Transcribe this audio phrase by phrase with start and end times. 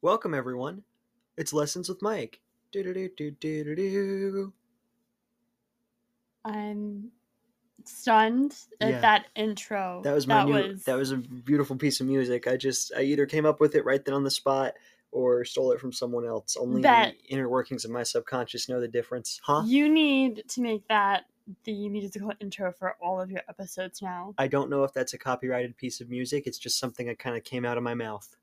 [0.00, 0.84] Welcome, everyone.
[1.36, 2.40] It's Lessons with Mike.
[2.72, 4.52] Do-do-do-do-do-do-do.
[6.44, 7.10] I'm
[7.84, 9.00] stunned at Yeah.
[9.00, 10.00] that intro.
[10.04, 10.74] That was my new.
[10.76, 12.46] That was a beautiful piece of music.
[12.46, 14.74] I just I either came up with it right then on the spot
[15.10, 16.56] or stole it from someone else.
[16.56, 17.16] Only Bet.
[17.18, 19.62] the inner workings of my subconscious know the difference, huh?
[19.66, 21.24] You need to make that
[21.64, 24.34] the musical intro for all of your episodes now.
[24.38, 26.46] I don't know if that's a copyrighted piece of music.
[26.46, 28.36] It's just something that kind of came out of my mouth.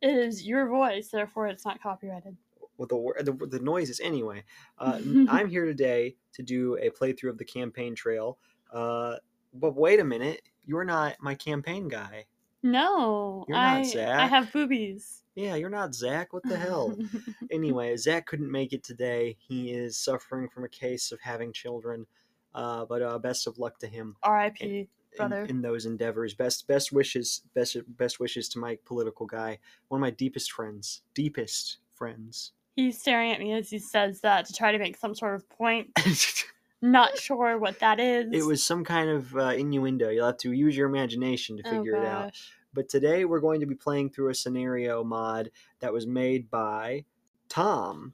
[0.00, 2.36] It is your voice, therefore it's not copyrighted.
[2.76, 4.44] Well, the, the the noises anyway.
[4.78, 8.38] Uh, I'm here today to do a playthrough of the campaign trail.
[8.72, 9.16] Uh,
[9.54, 12.26] but wait a minute, you're not my campaign guy.
[12.62, 15.22] No, You're not I I have boobies.
[15.36, 16.32] Yeah, you're not Zack.
[16.32, 16.98] What the hell?
[17.52, 19.36] anyway, Zack couldn't make it today.
[19.38, 22.06] He is suffering from a case of having children.
[22.54, 24.88] Uh, but uh, best of luck to him R.I.P.
[25.12, 25.44] in, Brother.
[25.44, 26.34] in those endeavors.
[26.34, 29.58] Best best wishes best best wishes to my political guy,
[29.88, 32.52] one of my deepest friends, deepest friends.
[32.76, 35.48] He's staring at me as he says that to try to make some sort of
[35.48, 35.88] point.
[36.80, 38.28] Not sure what that is.
[38.32, 40.10] It was some kind of uh, innuendo.
[40.10, 42.34] You'll have to use your imagination to Oh, figure it out.
[42.72, 45.50] But today we're going to be playing through a scenario mod
[45.80, 47.04] that was made by
[47.48, 48.12] Tom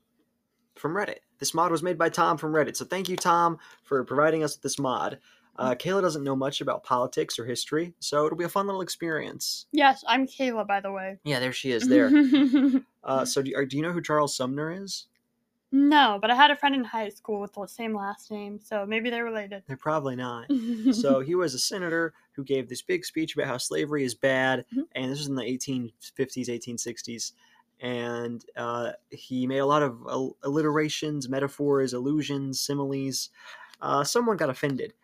[0.77, 1.19] from Reddit.
[1.39, 2.77] This mod was made by Tom from Reddit.
[2.77, 5.19] So thank you, Tom, for providing us with this mod.
[5.56, 8.80] Uh, Kayla doesn't know much about politics or history, so it'll be a fun little
[8.80, 9.66] experience.
[9.72, 11.19] Yes, I'm Kayla, by the way.
[11.24, 12.11] Yeah, there she is there.
[13.05, 15.06] uh, so do, are, do you know who Charles Sumner is?
[15.77, 18.86] no, but I had a friend in high school with the same last name, so
[18.86, 19.64] maybe they're related.
[19.66, 20.46] They're probably not.
[20.92, 24.64] so he was a senator who gave this big speech about how slavery is bad,
[24.72, 24.84] Mhm.
[24.92, 27.33] and this was in the 1850s, 1860s.
[27.80, 29.98] And uh, he made a lot of
[30.44, 33.30] alliterations, metaphors, allusions, similes.
[33.80, 34.94] Uh, someone got offended,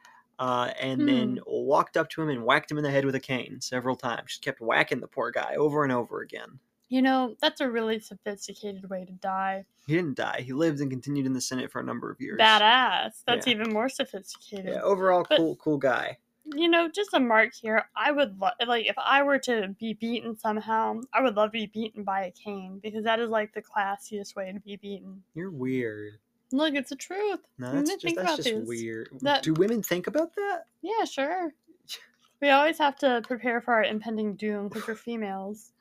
[0.41, 3.21] uh, and then walked up to him and whacked him in the head with a
[3.21, 4.31] cane several times.
[4.31, 6.59] Just kept whacking the poor guy over and over again.
[6.93, 9.65] you know, that's a really sophisticated way to die.
[9.87, 10.41] He didn't die.
[10.45, 12.41] He lived and continued in the Senate for a number of years.
[12.41, 13.23] Badass.
[13.29, 13.53] That's Yeah.
[13.55, 14.67] even more sophisticated.
[14.75, 16.19] Yeah, overall, But- cool, cool guy.
[16.47, 17.85] You know, just a mark here.
[17.95, 21.01] I would lo- like if I were to be beaten somehow.
[21.13, 24.35] I would love to be beaten by a cane because that is like the classiest
[24.35, 25.23] way to be beaten.
[25.35, 26.15] You're weird.
[26.53, 27.41] Look, it's the truth.
[27.59, 29.09] No, that's just think that's about just weird.
[29.23, 30.65] That- Do women think about that?
[30.83, 31.53] Yeah, sure.
[32.43, 35.73] We always have to prepare for our impending doom because we're females.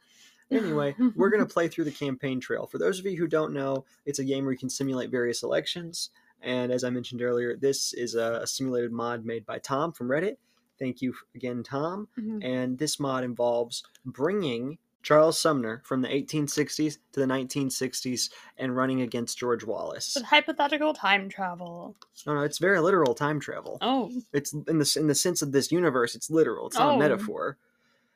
[0.52, 2.68] Anyway, we're going to play through the campaign trail.
[2.68, 5.42] For those of you who don't know, it's a game where you can simulate various
[5.42, 6.10] elections.
[6.42, 10.36] And as I mentioned earlier, this is a, simulated mod made by Tom from Reddit.
[10.80, 12.10] Thank you again, Tom.
[12.20, 12.44] Mhm.
[12.44, 19.02] And this mod involves bringing Charles Sumner from the 1860s to the 1960s and running
[19.02, 20.16] against George Wallace.
[20.16, 21.96] With hypothetical time travel.
[22.28, 23.78] No, no, it's very literal time travel.
[23.82, 24.12] Oh.
[24.34, 26.16] It's in the in the sense of this universe.
[26.16, 26.68] It's literal.
[26.68, 26.96] It's not Oh.
[26.96, 27.58] a metaphor.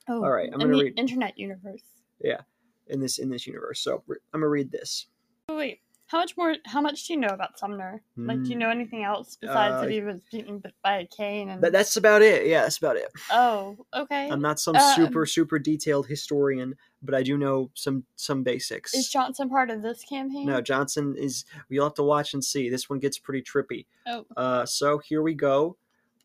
[0.10, 0.24] Oh.
[0.24, 1.82] All right, I'm in gonna the read- internet universe.
[2.20, 2.42] Yeah,
[2.88, 3.80] in this in this universe.
[3.80, 5.08] So I'm gonna read this.
[5.50, 5.80] Oh, wait.
[6.14, 6.54] How much more?
[6.66, 8.04] How much do you know about Sumner?
[8.18, 11.08] Like, do you Mm, know anything else besides uh, that he was beaten by a
[11.08, 11.50] cane?
[11.50, 12.46] And That, that's about it.
[12.46, 13.12] Yeah, that's about it.
[13.32, 14.30] oh, okay.
[14.30, 18.94] I'm not some Uh, super super detailed historian, but I do know some some basics.
[18.94, 20.46] Is Johnson part of this campaign?
[20.46, 21.46] no, Johnson is.
[21.68, 22.70] You'll have to watch and see.
[22.70, 23.88] This one gets pretty trippy.
[24.06, 25.78] Oh, Uh, so here we go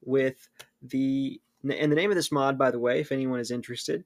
[0.04, 0.50] with
[0.82, 4.04] the and the name of this mod, by the way, if anyone is interested,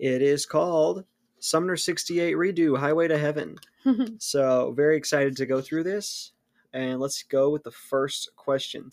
[0.00, 1.04] it is called
[1.38, 3.56] Sumner 68 Redux Highway to Heaven.
[4.18, 6.32] So very excited to go through this,
[6.72, 8.90] and let's go with the first question.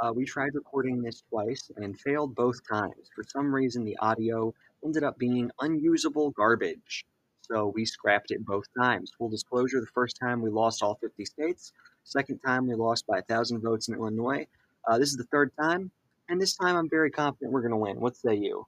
[0.00, 3.10] Uh, we tried recording this twice and failed both times.
[3.14, 7.04] For some reason, the audio ended up being unusable garbage.
[7.42, 9.12] So we scrapped it both times.
[9.18, 11.72] Full disclosure: the first time we lost all 50 states.
[12.04, 14.46] Second time we lost by a thousand votes in Illinois.
[14.86, 15.90] Uh, this is the third time,
[16.28, 18.00] and this time I'm very confident we're going to win.
[18.00, 18.66] What say you?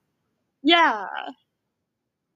[0.63, 1.07] yeah,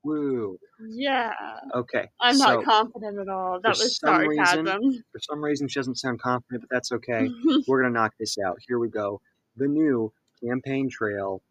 [0.06, 0.60] Woo!
[0.88, 1.34] yeah.
[1.74, 2.08] Okay.
[2.22, 3.60] I'm so, not confident at all.
[3.60, 5.04] That was some reason- sarcasm.
[5.12, 7.30] For some reason, she doesn't sound confident, but that's okay.
[7.68, 8.58] We're going to knock this out.
[8.68, 9.20] Here we go.
[9.58, 11.42] The new campaign trail.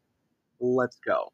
[0.61, 1.33] Let's go.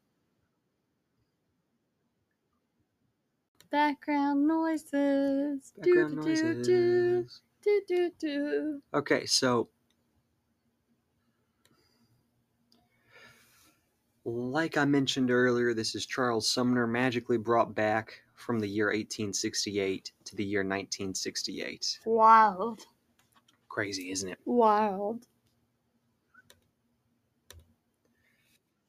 [3.71, 5.73] Background noises.
[5.77, 7.41] Background do, do, do, noises.
[7.63, 8.83] do, do, do.
[8.95, 9.69] Okay, so
[14.25, 20.13] like I mentioned earlier, this is Charles Sumner magically brought back from the year 1868
[20.25, 22.01] to the year 1968.
[22.05, 22.81] Wild.
[23.69, 24.39] Crazy, isn't it?
[24.45, 25.27] Wild.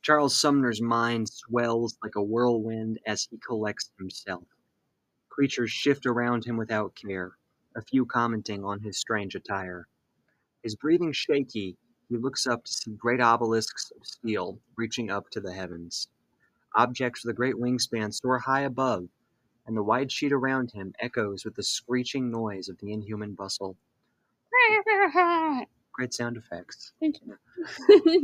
[0.02, 4.44] Charles Sumner's mind swells like a whirlwind as he collects himself.
[5.30, 7.38] Creatures shift around him without care,
[7.76, 9.88] a few commenting on his strange attire.
[10.64, 11.78] His breathing shaky,
[12.12, 16.10] he looks up to see great obelisks of steel reaching up to the heavens.
[16.76, 19.08] Objects with a great wingspan soar high above,
[19.66, 23.78] and the wide sheet around him echoes with the screeching noise of the inhuman bustle.
[25.94, 26.92] Great sound effects.
[27.00, 27.38] Thank you.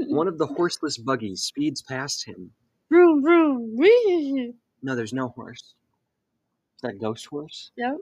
[0.16, 2.52] One of the horseless buggies speeds past him.
[2.90, 4.54] vroom vroom wee.
[4.82, 5.62] No, there's no horse.
[6.76, 7.72] Is that ghost horse?
[7.78, 7.98] Yep.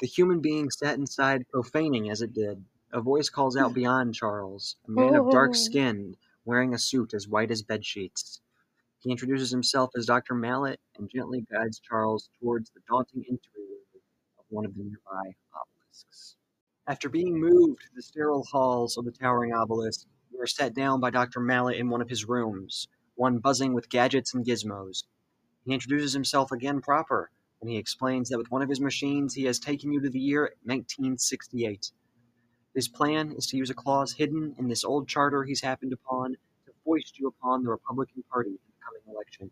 [0.00, 2.64] The human being sat inside, profaning as it did.
[2.94, 7.26] A voice calls out beyond Charles, a man of dark skin, wearing a suit as
[7.26, 8.42] white as bed sheets.
[8.98, 10.34] He introduces himself as Dr.
[10.34, 13.80] Mallet and gently guides Charles towards the daunting entryway
[14.38, 16.36] of one of the nearby obelisks.
[16.86, 21.00] After being moved to the sterile halls of the towering obelisk, we are set down
[21.00, 21.40] by Dr.
[21.40, 25.04] Mallet in one of his rooms, one buzzing with gadgets and gizmos.
[25.64, 29.44] He introduces himself again proper when he explains that with one of his machines he
[29.44, 31.90] has taken you to the year 1968.
[32.74, 36.36] His plan is to use a clause hidden in this old charter he's happened upon
[36.64, 39.50] to foist you upon the Republican Party in the coming election.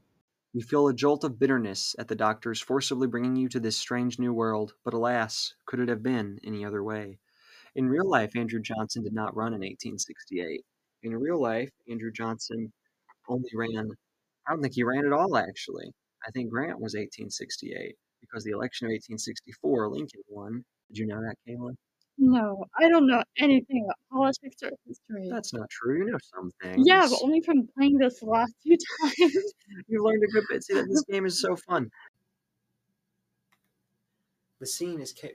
[0.52, 4.18] You feel a jolt of bitterness at the doctors forcibly bringing you to this strange
[4.18, 7.18] new world, but alas, could it have been any other way?
[7.74, 10.64] In real life, Andrew Johnson did not run in 1868.
[11.02, 12.72] In real life, Andrew Johnson
[13.28, 13.92] only ran,
[14.46, 15.92] I don't think he ran at all, actually.
[16.26, 20.64] I think Grant was 1868 because the election of 1864, Lincoln won.
[20.88, 21.76] Did you know that, Kayla?
[22.22, 25.30] No, I don't know anything about politics or history.
[25.30, 26.04] That's not true.
[26.04, 26.86] You know some things.
[26.86, 29.16] yeah, but only from playing this the last few times.
[29.88, 30.62] you learned a good bit.
[30.62, 31.90] See that this game is so fun.
[34.58, 35.14] The scene is.
[35.18, 35.34] Ca-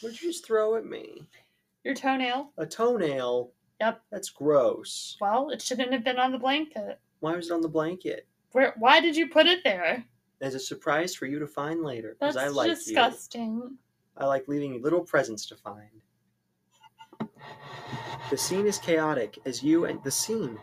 [0.00, 1.28] what did you just throw at me?
[1.84, 2.50] Your toenail.
[2.58, 3.52] A toenail.
[3.80, 4.02] Yep.
[4.10, 5.16] That's gross.
[5.20, 6.98] Well, it shouldn't have been on the blanket.
[7.20, 8.26] Why was it on the blanket?
[8.50, 8.74] Where?
[8.78, 10.04] Why did you put it there?
[10.40, 12.16] As a surprise for you to find later.
[12.18, 12.74] Because That's I like you.
[12.74, 13.54] disgusting.
[13.56, 13.78] you.
[14.16, 16.02] I like leaving little presents to find.
[18.30, 20.58] The scene is chaotic as you and the scene.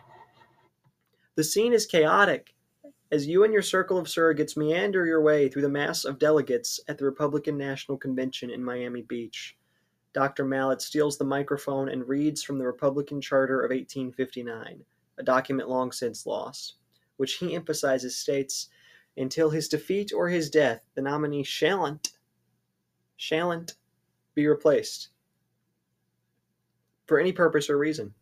[1.36, 2.54] The scene is chaotic
[3.10, 6.80] as you and your circle of surrogates meander your way through the mass of delegates
[6.88, 9.56] at the Republican National Convention in Miami Beach.
[10.12, 10.44] Dr.
[10.44, 14.84] Mallet steals the microphone and reads from the Republican Charter of 1859,
[15.18, 16.74] a document long since lost,
[17.16, 18.68] which he emphasizes states
[19.16, 22.13] until his defeat or his death, the nominee shallant,
[23.16, 23.74] shallant
[24.34, 25.08] be replaced
[27.06, 28.14] for any purpose or reason.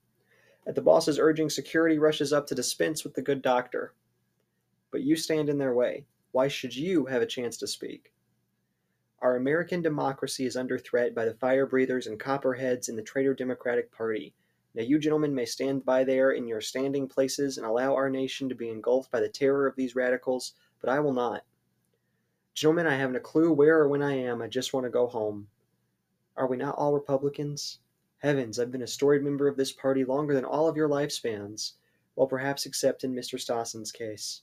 [0.67, 3.95] At the boss's urging, security rushes up to dispense with the good doctor.
[4.91, 6.05] But you stand in their way.
[6.33, 8.13] Why should you have a chance to speak?
[9.21, 13.35] Our American democracy is under threat by the fire breathers and copperheads in the traitor
[13.35, 14.35] Democratic Party.
[14.75, 18.49] Now, you gentlemen may stand by there in your standing places and allow our nation
[18.49, 21.45] to be engulfed by the terror of these radicals, but I will not.
[22.55, 24.43] Gentlemen, I haven't a clue where or when I am.
[24.43, 25.49] I just want to go home.
[26.37, 27.79] Are we not all Republicans?
[28.19, 31.73] Heavens, I've been a storied member of this party longer than all of your lifespans,
[32.15, 33.41] well, perhaps except in Mr.
[33.41, 34.43] Stossen's case.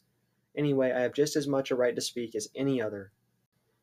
[0.57, 3.11] Anyway, I have just as much a right to speak as any other.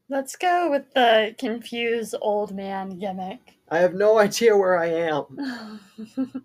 [0.08, 3.54] Let's go with the confused old man gimmick.
[3.68, 5.80] I have no idea where I am.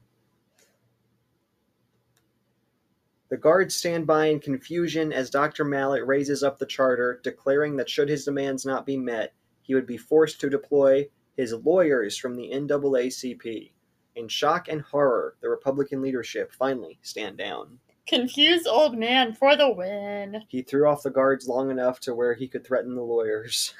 [3.31, 5.63] The guards stand by in confusion as Dr.
[5.63, 9.87] Mallet raises up the charter, declaring that should his demands not be met, he would
[9.87, 11.07] be forced to deploy
[11.37, 13.71] his lawyers from the NAACP.
[14.17, 17.79] In shock and horror, the Republican leadership finally stand down.
[18.05, 20.43] confused old man for the win.
[20.49, 23.73] He threw off the guards long enough to where he could threaten the lawyers.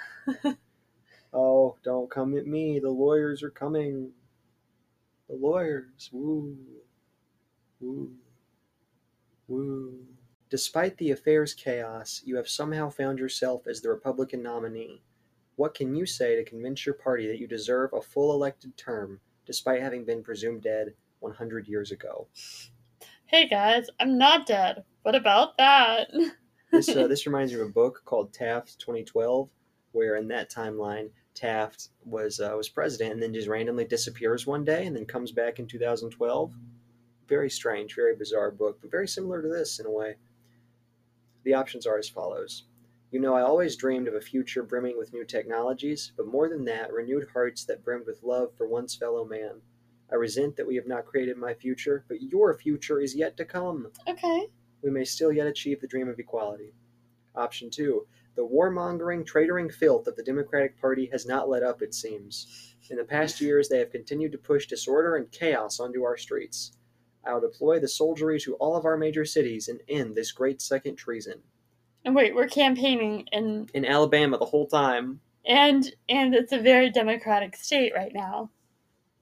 [1.34, 2.80] oh, don't come at me.
[2.80, 4.12] The lawyers are coming.
[5.28, 6.10] The lawyers.
[6.14, 6.56] Woo.
[7.82, 8.14] Woo.
[9.52, 10.06] Woo.
[10.50, 15.04] Despite the affair's chaos, you have somehow found yourself as the Republican nominee.
[15.58, 19.20] What can you say to convince your party that you deserve a full elected term
[19.46, 22.30] despite having been presumed dead 100 years ago?
[23.26, 24.86] Hey guys, I'm not dead.
[25.04, 26.10] What about that?
[26.72, 29.50] This uh, this reminds me of a book called Taft 2012,
[29.92, 34.64] where in that timeline Taft was uh, was president and then just randomly disappears one
[34.64, 36.54] day and then comes back in 2012.
[37.32, 40.16] Very strange, very bizarre book, but very similar to this in a way.
[41.46, 42.66] The options are as follows.
[43.10, 46.66] You know, I always dreamed of a future brimming with new technologies, but more than
[46.66, 49.62] that, renewed hearts that brimmed with love for one's fellow man.
[50.12, 53.46] I resent that we have not created my future, but your future is yet to
[53.46, 54.48] come okay.
[54.84, 56.74] we may still yet achieve the dream of equality.
[57.34, 61.94] Option two, the warmongering, traitoring filth of the Democratic Party has not let up, it
[61.94, 62.76] seems.
[62.90, 66.74] In the past years, they have continued to push disorder and chaos onto our streets.
[67.26, 70.62] I will deploy the soldiery to all of our major cities and end this great
[70.62, 71.42] second treason.
[72.04, 76.90] And wait, we're campaigning and In Alabama, the whole time, and and it's a very
[76.90, 78.50] democratic state right now.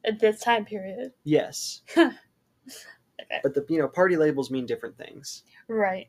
[0.06, 1.12] At this time period.
[1.26, 1.82] yes.
[1.98, 2.10] okay.
[3.44, 5.44] But the you know party labels mean different things.
[5.68, 6.08] Right.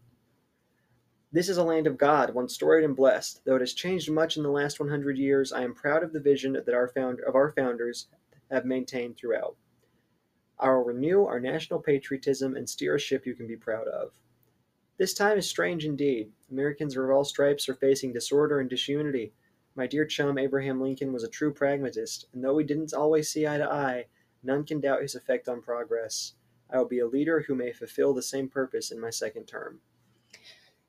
[1.32, 3.42] This is a land of God, once storied and blessed.
[3.44, 6.18] Though it has changed much in the last 100 years, I am proud of the
[6.20, 8.08] vision that our found of our founders
[8.50, 9.56] have maintained throughout.
[10.60, 14.12] I will renew our national patriotism and steer a ship you can be proud of.
[14.98, 16.30] This time is strange indeed.
[16.50, 19.32] Americans of all stripes are facing disorder and disunity.
[19.74, 23.46] My dear chum Abraham Lincoln was a true pragmatist, and though we didn't always see
[23.46, 24.06] eye to eye,
[24.42, 26.34] none can doubt his effect on progress.
[26.70, 29.80] I will be a leader who may fulfill the same purpose in my second term.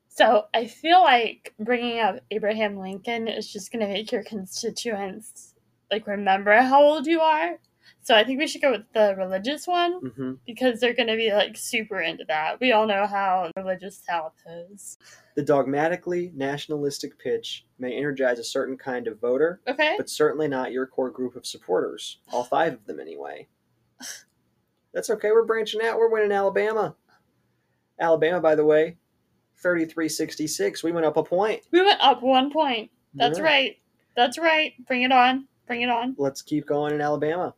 [0.08, 5.54] So I feel like bringing up Abraham Lincoln is just going to make your constituents
[5.90, 7.58] like remember how old you are.
[8.04, 11.16] So I think we should go with the religious one hmm because they're going to
[11.16, 12.58] be like super into that.
[12.60, 14.34] We all know how religious South
[14.70, 14.98] is.
[15.36, 19.94] The dogmatically nationalistic pitch may energize a certain kind of voter, Okay.
[19.96, 22.18] but certainly not your core group of supporters.
[22.32, 23.46] All five of them, anyway.
[24.92, 25.30] That's okay.
[25.30, 25.96] We're branching out.
[25.98, 26.96] We're winning Alabama.
[28.00, 28.96] Alabama, by the way,
[29.62, 30.82] 33 66.
[30.82, 31.62] We went up a point.
[31.70, 32.90] We went up one point.
[33.14, 33.44] That's Yeah.
[33.44, 33.76] right.
[34.16, 34.72] That's right.
[34.86, 35.46] Bring it on.
[35.66, 36.14] Bring it on.
[36.18, 37.54] Let's keep going in Alabama.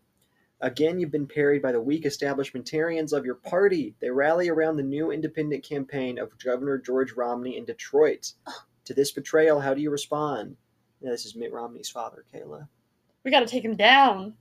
[0.60, 3.94] Again, you've been parried by the weak establishmentarians of your party.
[4.00, 8.32] They rally around the new independent campaign of Governor George Romney in Detroit.
[8.86, 10.56] To this betrayal, how do you respond?
[11.02, 12.68] This is Mitt Romney's father, Kayla.
[13.24, 14.34] We got to take him down.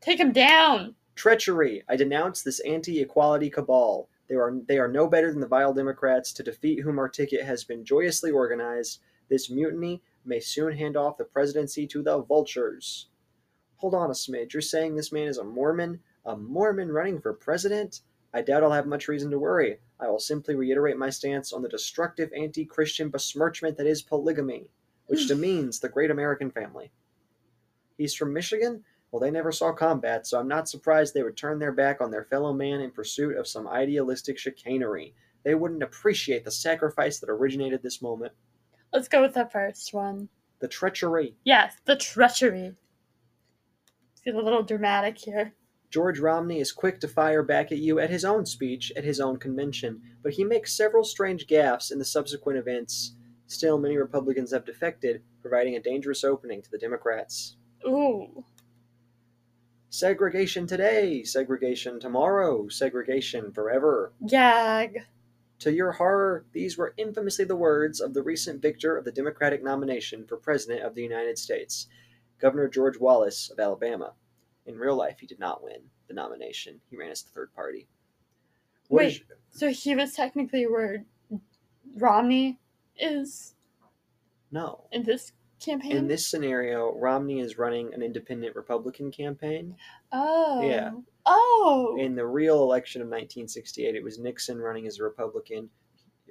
[0.00, 0.94] Take him down.
[1.14, 1.82] Treachery!
[1.88, 4.08] I denounce this anti-equality cabal.
[4.28, 7.44] They are they are no better than the vile Democrats, to defeat whom our ticket
[7.44, 9.00] has been joyously organized.
[9.28, 13.08] This mutiny may soon hand off the presidency to the vultures.
[13.76, 14.52] Hold on a smidge.
[14.52, 16.00] You're saying this man is a Mormon?
[16.24, 18.00] A Mormon running for president?
[18.32, 19.78] I doubt I'll have much reason to worry.
[20.00, 24.68] I will simply reiterate my stance on the destructive anti-Christian besmirchment that is polygamy,
[25.06, 25.28] which hmm.
[25.28, 26.90] demeans the great American family.
[27.96, 28.84] He's from Michigan?
[29.10, 32.10] Well, they never saw combat, so I'm not surprised they would turn their back on
[32.10, 35.14] their fellow man in pursuit of some idealistic chicanery.
[35.44, 38.32] They wouldn't appreciate the sacrifice that originated this moment.
[38.92, 40.28] Let's go with the first one.
[40.58, 41.36] The treachery.
[41.44, 42.74] Yes, the treachery.
[44.26, 45.54] Get a little dramatic here.
[45.88, 49.20] George Romney is quick to fire back at you at his own speech at his
[49.20, 53.14] own convention, but he makes several strange gaffes in the subsequent events.
[53.46, 57.56] Still, many Republicans have defected, providing a dangerous opening to the Democrats.
[57.86, 58.44] Ooh.
[59.90, 64.12] Segregation today, segregation tomorrow, segregation forever.
[64.28, 65.02] Gag.
[65.60, 69.62] To your horror, these were infamously the words of the recent victor of the Democratic
[69.62, 71.86] nomination for President of the United States,
[72.40, 74.12] Governor George Wallace of Alabama.
[74.66, 76.80] In real life, he did not win the nomination.
[76.90, 77.86] He ran as the third party.
[78.88, 79.12] What Wait.
[79.12, 81.04] is- So he was technically where
[81.94, 82.58] Romney
[82.98, 83.54] is
[84.50, 84.86] no.
[84.92, 85.96] in this campaign?
[85.96, 89.76] In this scenario, Romney is running an independent Republican campaign.
[90.12, 90.62] Oh.
[90.62, 90.92] Yeah.
[91.24, 91.96] Oh.
[91.98, 95.68] In the real election of 1968, it was Nixon running as a Republican,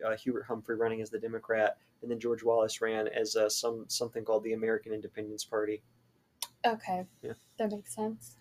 [0.06, 3.86] uh, Hubert Humphrey running as the Democrat, and then George Wallace ran as uh, some
[3.88, 5.82] something called the American Independence Party.
[6.66, 7.06] Okay.
[7.22, 7.34] Yeah.
[7.58, 8.36] That makes sense.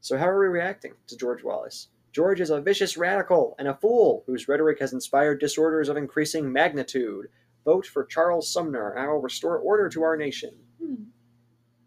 [0.00, 1.88] So how are we reacting to George Wallace?
[2.12, 6.52] George is a vicious radical and a fool whose rhetoric has inspired disorders of increasing
[6.52, 7.26] magnitude.
[7.64, 10.50] Vote for Charles Sumner, and I will restore order to our nation.
[10.80, 11.04] Hmm.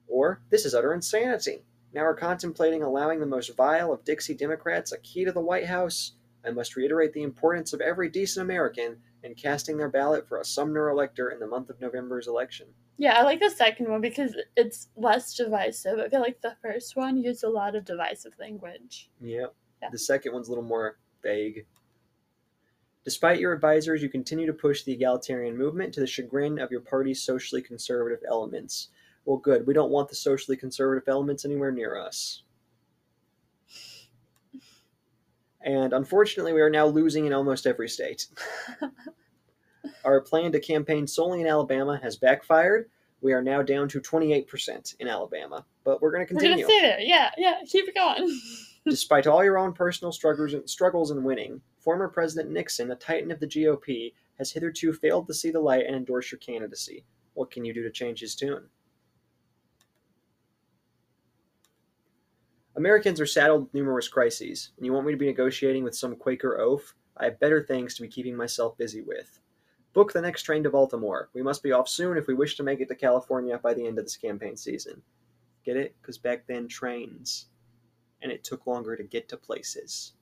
[0.08, 1.64] Or, this is utter insanity.
[1.94, 5.68] Now we're contemplating allowing the most vile of Dixie Democrats a key to the White
[5.68, 6.14] House.
[6.46, 10.46] I must reiterate the importance of every decent American in casting their ballot for a
[10.46, 12.68] Sumner elector in the month of November's election.
[12.98, 16.00] Yeah, I like the second one because it's less divisive.
[16.00, 19.10] I feel like the first one used a lot of divisive language.
[19.22, 19.54] Yep.
[19.82, 19.90] Yeah.
[19.92, 21.66] The second one's a little more vague.
[23.04, 26.82] Despite your advisors, you continue to push the egalitarian movement to the chagrin of your
[26.82, 28.90] party's socially conservative elements.
[29.26, 29.68] Well, good.
[29.68, 32.44] We don't want the socially conservative elements anywhere near us.
[35.62, 38.28] And unfortunately, we are now losing in almost every state.
[40.08, 42.90] Our plan to campaign solely in Alabama has backfired.
[43.20, 46.56] We are now down to 28% in Alabama, but we're going to continue.
[46.56, 46.82] We're continue.
[46.82, 47.20] gonna stay there.
[47.20, 47.56] Yeah, yeah.
[47.68, 48.40] Keep it going.
[48.86, 53.42] Despite all your own personal struggles struggles in winning, former President Nixon, a titan of
[53.42, 57.04] the GOP, has hitherto failed to see the light and endorse your candidacy.
[57.34, 58.64] What can you do to change his tune?
[62.78, 66.16] Americans are saddled with numerous crises, and you want me to be negotiating with some
[66.16, 66.96] Quaker oaf?
[67.18, 69.42] I have better things to be keeping myself busy with.
[69.98, 71.28] Book the next train to Baltimore.
[71.34, 73.88] We must be off soon if we wish to make it to California by the
[73.88, 75.02] end of this campaign season.
[75.66, 75.96] Get it?
[76.00, 77.48] Because back then, trains
[78.22, 80.14] and it took longer to get to places.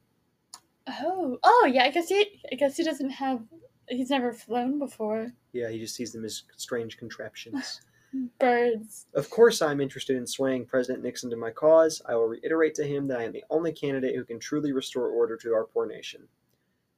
[0.87, 1.83] Oh, oh yeah.
[1.83, 2.39] I guess he.
[2.49, 3.41] I guess he doesn't have.
[3.89, 5.33] He's never flown before.
[5.51, 7.81] Yeah, he just sees them as strange contraptions.
[8.39, 9.07] Birds.
[9.13, 12.01] Of course, I'm interested in swaying President Nixon to my cause.
[12.07, 15.09] I will reiterate to him that I am the only candidate who can truly restore
[15.09, 16.29] order to our poor nation.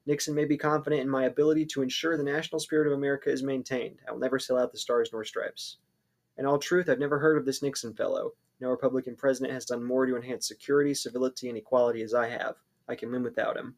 [0.07, 3.43] Nixon may be confident in my ability to ensure the national spirit of America is
[3.43, 3.99] maintained.
[4.07, 5.77] I will never sell out the stars nor stripes.
[6.37, 8.31] In all truth, I've never heard of this Nixon fellow.
[8.61, 12.55] No Republican president has done more to enhance security, civility, and equality as I have.
[12.87, 13.75] I can win without him.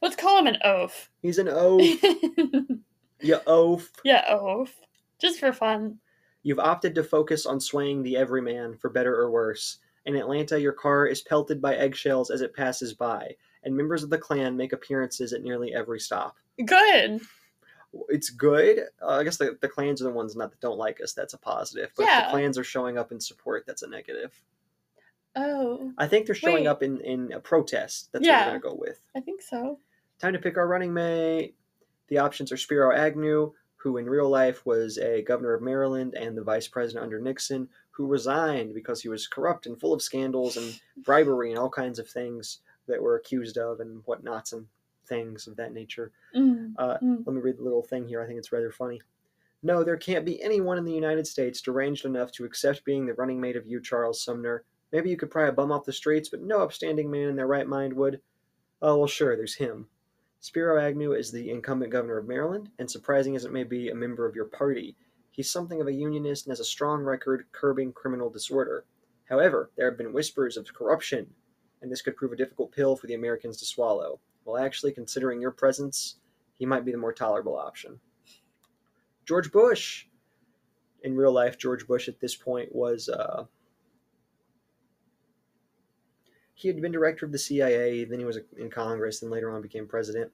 [0.00, 1.10] Let's call him an oaf.
[1.20, 1.82] He's an oaf.
[3.20, 3.90] you oaf.
[4.04, 4.70] yeah, oaf.
[5.20, 5.98] Just for fun.
[6.42, 9.80] You've opted to focus on swaying the everyman, for better or worse.
[10.06, 14.10] In Atlanta, your car is pelted by eggshells as it passes by, and members of
[14.10, 16.36] the Klan make appearances at nearly every stop.
[16.64, 17.20] Good.
[18.08, 18.84] It's good.
[19.02, 21.12] Uh, I guess the, the clans are the ones not that don't like us.
[21.12, 21.90] That's a positive.
[21.96, 22.24] But if Yeah.
[22.26, 23.64] the clans are showing up in support.
[23.66, 24.32] That's a negative.
[25.36, 26.66] Oh, I think they're showing Wait.
[26.66, 28.10] up in, in a protest.
[28.12, 28.46] That's Yeah.
[28.46, 29.00] what we're going to go with.
[29.14, 29.78] I think so.
[30.18, 31.54] Time to pick our running mate.
[32.08, 36.36] The options are Spiro Agnew, who in real life was a governor of Maryland and
[36.36, 40.56] the vice president under Nixon, who resigned because he was corrupt and full of scandals
[40.56, 44.66] and bribery and all kinds of things that were accused of and whatnots and
[45.06, 46.12] things of that nature.
[46.34, 46.72] Mm.
[46.78, 47.26] Uh, Mm.
[47.26, 48.22] Let me read the little thing here.
[48.22, 49.00] I think it's rather funny.
[49.62, 53.14] No, there can't be anyone in the United States deranged enough to accept being the
[53.14, 54.64] running mate of you, Charles Sumner.
[54.92, 57.46] Maybe you could pry a bum off the streets, but no upstanding man in their
[57.46, 58.20] right mind would.
[58.80, 59.86] Oh, well, sure, there's him.
[60.40, 63.94] Spiro Agnew is the incumbent governor of Maryland, and surprising as it may be, a
[63.94, 64.96] member of your party.
[65.30, 68.84] He's something of a unionist and has a strong record curbing criminal disorder.
[69.28, 71.32] However, there have been whispers of corruption,
[71.80, 74.20] and this could prove a difficult pill for the Americans to swallow.
[74.44, 76.16] Well, actually, considering your presence,
[76.58, 78.00] he might be the more tolerable option.
[79.24, 80.06] George Bush.
[81.02, 83.08] In real life, George Bush at this point was.
[83.08, 83.44] Uh,
[86.54, 89.62] he had been director of the CIA, then he was in Congress, and later on
[89.62, 90.30] became president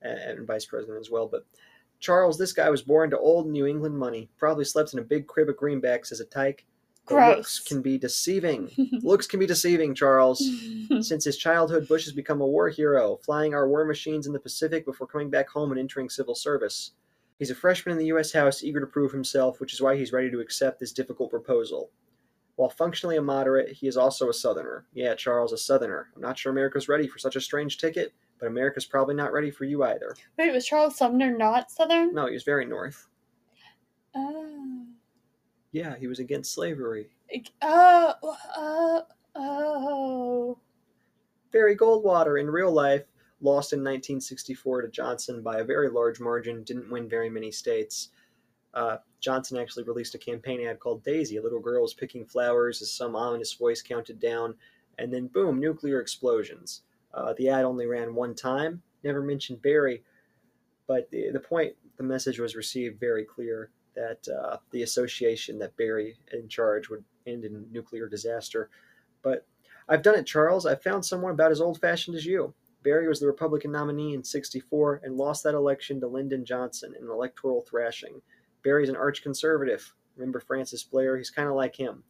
[0.00, 1.26] and vice president as well.
[1.26, 1.44] But
[2.00, 4.28] Charles, this guy was born to old New England money.
[4.38, 6.64] Probably slept in a big crib of greenbacks as a tyke.
[7.06, 7.36] Gross.
[7.36, 8.70] Looks can be deceiving.
[9.02, 10.38] looks can be deceiving, Charles.
[11.00, 14.40] Since his childhood, Bush has become a war hero, flying our war machines in the
[14.40, 16.92] Pacific before coming back home and entering civil service.
[17.38, 18.32] He's a freshman in the U.S.
[18.32, 21.90] House, eager to prove himself, which is why he's ready to accept this difficult proposal.
[22.56, 24.86] While functionally a moderate, he is also a Southerner.
[24.94, 26.08] Yeah, Charles, a Southerner.
[26.16, 29.50] I'm not sure America's ready for such a strange ticket, but America's probably not ready
[29.50, 30.14] for you either.
[30.38, 32.14] Wait, was Charles Sumner not Southern?
[32.14, 33.06] No, he was very North.
[34.14, 34.84] Oh.
[35.72, 37.08] Yeah, he was against slavery.
[37.62, 38.14] Oh.
[38.22, 39.02] Oh.
[39.34, 40.58] Oh.
[41.52, 43.04] Barry Goldwater in real life
[43.40, 48.10] lost in 1964 to Johnson by a very large margin, didn't win very many states.
[48.74, 51.36] Uh, Johnson actually released a campaign ad called Daisy.
[51.36, 54.54] A little girl was picking flowers as some ominous voice counted down,
[54.98, 56.82] and then boom, nuclear explosions.
[57.16, 60.02] Uh, the ad only ran one time, never mentioned Barry,
[60.86, 65.76] but the, the point, the message was received very clear that uh, the association that
[65.76, 68.68] Barry in charge would end in nuclear disaster.
[69.22, 69.46] But
[69.88, 70.66] I've done it, Charles.
[70.66, 72.54] I've found someone about as old fashioned as you.
[72.82, 77.04] Barry was the Republican nominee in 64 and lost that election to Lyndon Johnson in
[77.04, 78.20] an electoral thrashing.
[78.62, 79.92] Barry's an arch conservative.
[80.16, 81.16] Remember Francis Blair?
[81.16, 82.04] He's kind of like him.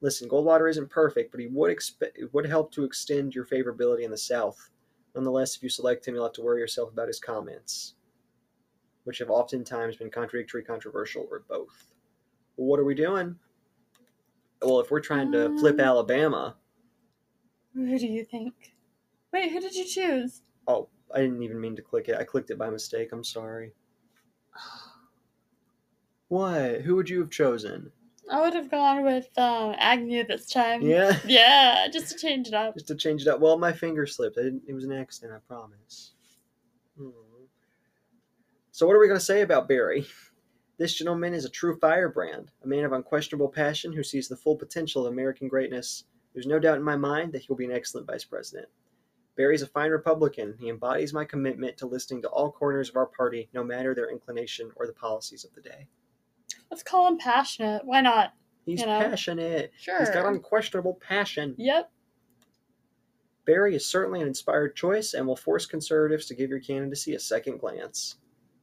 [0.00, 4.02] Listen, Goldwater isn't perfect, but he would expe- it would help to extend your favorability
[4.04, 4.70] in the South.
[5.14, 7.94] Nonetheless, if you select him, you'll have to worry yourself about his comments,
[9.04, 11.92] which have oftentimes been contradictory, controversial, or both.
[12.56, 13.36] Well, what are we doing?
[14.62, 16.56] Well, if we're trying to flip Um, Alabama,
[17.74, 18.74] Who do you think?
[19.32, 20.42] Wait, who did you choose?
[20.68, 22.16] oh, I didn't even mean to click it.
[22.16, 23.10] I clicked it by mistake.
[23.12, 23.72] I'm sorry.
[26.28, 26.82] What?
[26.82, 27.90] Who would you have chosen?
[28.30, 30.82] I would have gone with um, Agnew this time.
[30.82, 31.18] Yeah.
[31.26, 32.74] Yeah, just to change it up.
[32.74, 33.40] Just to change it up.
[33.40, 34.38] Well, my finger slipped.
[34.38, 36.12] I didn't, it was an accident, I promise.
[36.98, 37.10] Hmm.
[38.72, 40.06] So, what are we going to say about Barry?
[40.78, 44.54] This gentleman is a true firebrand, a man of unquestionable passion who sees the full
[44.54, 46.04] potential of American greatness.
[46.32, 48.68] There's no doubt in my mind that he will be an excellent vice president.
[49.36, 50.54] Barry's a fine Republican.
[50.58, 54.10] He embodies my commitment to listening to all corners of our party, no matter their
[54.10, 55.88] inclination or the policies of the day.
[56.70, 57.82] Let's call him passionate.
[57.84, 58.32] Why not?
[58.66, 58.98] He's You know?
[59.00, 59.72] passionate.
[59.78, 59.98] Sure.
[59.98, 61.54] He's got unquestionable passion.
[61.56, 61.90] Yep.
[63.46, 67.20] Barry is certainly an inspired choice and will force conservatives to give your candidacy a
[67.20, 68.16] second glance.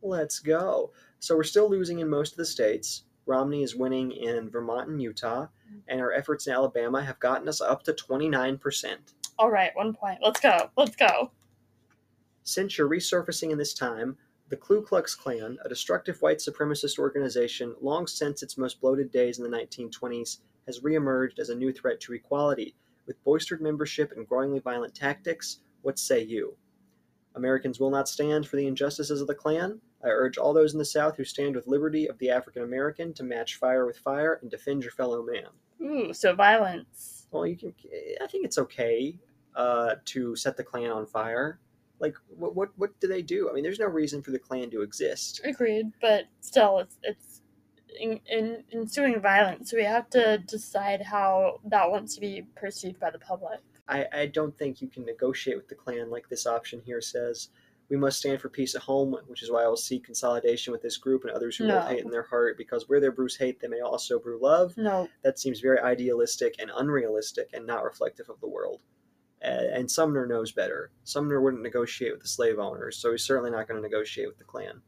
[0.04, 0.92] Let's go.
[1.20, 3.06] So we're still losing in most of the states.
[3.26, 5.48] Romney is winning in Vermont and Utah,
[5.88, 8.96] and our efforts in Alabama have gotten us up to 29%.
[9.40, 10.20] All right, one point.
[10.22, 10.70] Let's go.
[10.78, 11.32] Let's go.
[12.44, 14.16] Since you're resurfacing in this time,
[14.50, 19.40] the Ku Klux Klan, a destructive white supremacist organization long since its most bloated days
[19.40, 22.76] in the 1920s, has reemerged as a new threat to equality.
[23.08, 26.56] With boistered membership and growingly violent tactics, what say you?
[27.36, 29.82] Americans will not stand for the injustices of the Klan.
[30.04, 33.14] I urge all those in the South who stand with liberty of the African American
[33.16, 35.48] to match fire with fire and defend your fellow man.
[35.82, 37.28] Ooh, so violence.
[37.32, 37.74] Well, you can.
[38.22, 39.20] I think it's okay
[39.56, 41.60] uh, to set the Klan on fire.
[42.00, 43.50] Like, what, what what do they do?
[43.50, 45.42] I mean, there's no reason for the Klan to exist.
[45.44, 47.42] Agreed, but still, it's it's
[48.00, 49.72] in, in ensuing violence.
[49.72, 53.60] So we have to decide how that wants to be perceived by the public.
[53.88, 57.50] I, I don't think you can negotiate with the Klan like this option here says.
[57.88, 60.82] We must stand for peace at home, which is why I will seek consolidation with
[60.82, 61.80] this group and others who No.
[61.80, 64.76] hold hate in their heart, because where there brews hate, they may also brew love.
[64.76, 68.82] No, That seems very idealistic and unrealistic and not reflective of the world.
[69.46, 70.92] And Sumner knows better.
[71.04, 74.38] Sumner wouldn't negotiate with the slave owners, so he's certainly not going to negotiate with
[74.38, 74.82] the Klan.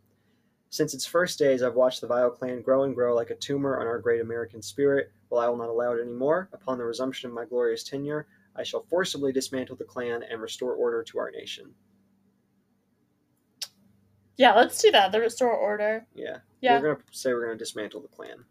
[0.70, 3.80] Since its first days, I've watched the vile Klan grow and grow like a tumor
[3.80, 5.12] on our great American spirit.
[5.30, 8.64] Well, I will not allow it anymore, upon the resumption of my glorious tenure, I
[8.64, 11.74] shall forcibly dismantle the Klan and restore order to our nation.
[14.38, 15.12] yeah, let's do that.
[15.12, 16.06] The restore order.
[16.16, 16.38] Yeah.
[16.62, 18.44] Yeah, We're going to say we're going to dismantle the Klan.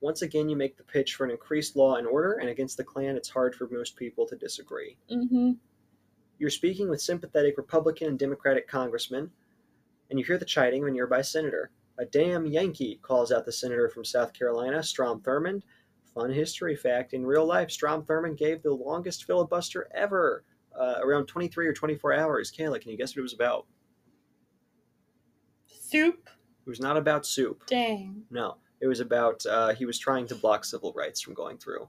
[0.00, 2.84] Once again, you make the pitch for an increased law and order, and against the
[2.84, 4.96] Klan, it's hard for most people to disagree.
[5.10, 5.52] mm-hmm.
[6.38, 9.30] You're speaking with sympathetic Republican and Democratic congressmen,
[10.08, 11.70] and you hear the chiding of a nearby senator.
[11.98, 15.62] A damn Yankee, calls out the senator from South Carolina, Strom Thurmond.
[16.14, 21.26] Fun history fact in real life, Strom Thurmond gave the longest filibuster ever, uh, around
[21.26, 22.50] 23 or 24 hours.
[22.50, 23.66] Kayla, can you guess what it was about?
[25.66, 26.26] Soup.
[26.66, 27.66] It was not about soup.
[27.66, 28.22] Dang.
[28.30, 31.88] No, it was about uh, he was trying to block civil rights from going through.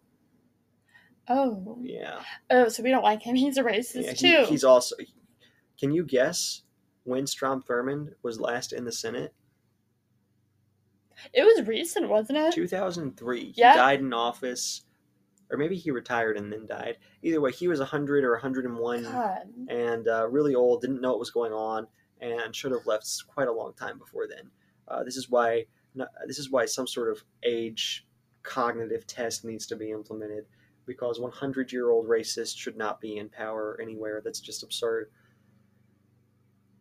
[1.27, 1.77] Oh.
[1.81, 3.35] Yeah, Oh, so we don't like him.
[3.43, 4.45] He's a racist yeah too.
[4.49, 4.95] he's also.
[5.79, 6.63] Can you guess
[7.03, 9.33] when Strom Thurmond was last in the Senate?
[11.33, 12.53] It was recent, wasn't it?
[12.53, 13.39] 2003.
[13.39, 13.75] He Yeah.
[13.75, 14.85] died in office,
[15.51, 16.97] or maybe he retired and then died.
[17.21, 19.37] Either way, he was 100 or 101 God.
[19.69, 21.87] and uh, really old, didn't know what was going on,
[22.19, 24.49] and should have left quite a long time before then.
[24.87, 25.65] Uh, this is why
[26.25, 28.05] this is why some sort of age
[28.43, 30.45] cognitive test needs to be implemented
[30.85, 34.21] because 100 year old racists should not be in power anywhere.
[34.23, 35.11] That's just absurd.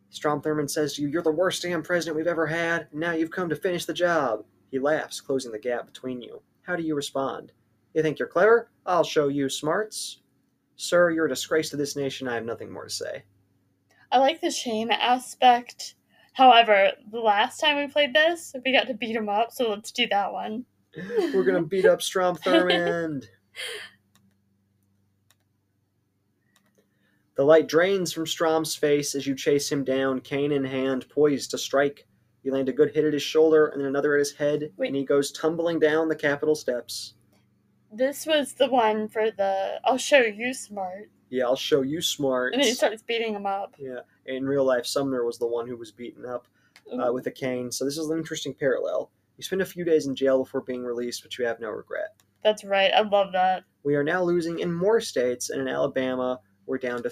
[0.09, 3.31] Strom Thurmond says to you, You're the worst damn president we've ever had, now you've
[3.31, 4.43] come to finish the job.
[4.69, 6.41] He laughs, closing the gap between you.
[6.63, 7.51] How do you respond?
[7.93, 8.69] You think you're clever?
[8.85, 10.21] I'll show you smarts.
[10.75, 12.27] Sir, you're a disgrace to this nation.
[12.27, 13.23] I have nothing more to say.
[14.11, 15.95] I like the shame aspect.
[16.41, 19.91] However, the last time we played this, we got to beat him up, so let's
[19.91, 20.65] do that one.
[21.35, 23.25] We're gonna beat up Strom Thurmond.
[27.37, 31.51] the light drains from Strom's face as you chase him down, cane in hand, poised
[31.51, 32.07] to strike.
[32.41, 34.87] You land a good hit at his shoulder and then another at his head, Wait.
[34.87, 37.13] and he goes tumbling down the Capitol steps.
[37.93, 41.11] This was the one for the I'll show you smart.
[41.31, 42.53] Yeah, I'll show you smart.
[42.53, 43.75] And then he starts beating him up.
[43.79, 46.45] Yeah, in real life, Sumner was the one who was beaten up
[46.91, 47.71] uh, with a cane.
[47.71, 49.09] So this is an interesting parallel.
[49.37, 52.21] You spend a few days in jail before being released, but you have no regret.
[52.43, 52.91] That's right.
[52.93, 53.63] I love that.
[53.83, 57.11] We are now losing in more states, and in Alabama, we're down to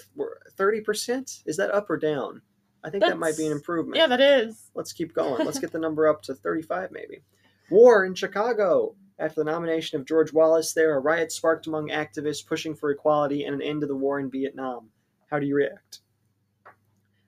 [0.58, 1.42] thirty percent.
[1.46, 2.42] Is that up or down?
[2.84, 3.98] I think that might be an improvement.
[3.98, 4.70] Yeah, that is.
[4.76, 5.46] Let's keep going.
[5.46, 7.24] Let's get the number up to thirty-five, maybe.
[7.70, 8.96] War in Chicago.
[9.20, 13.44] After the nomination of George Wallace, there a riot sparked among activists pushing for equality
[13.44, 14.92] and an end to the war in Vietnam.
[15.30, 16.00] How do you react?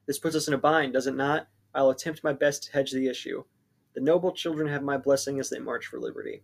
[0.06, 1.48] This puts us in a bind, does it not?
[1.74, 3.44] I'll attempt my best to hedge the issue.
[3.94, 6.42] The noble children have my blessing as they march for liberty.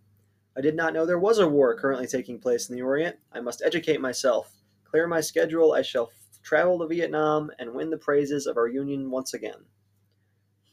[0.55, 3.17] I did not know there was a war currently taking place in the Orient.
[3.33, 4.51] I must educate myself.
[4.83, 5.73] Clear my schedule.
[5.73, 9.65] I shall f- travel to Vietnam and win the praises of our Union once again.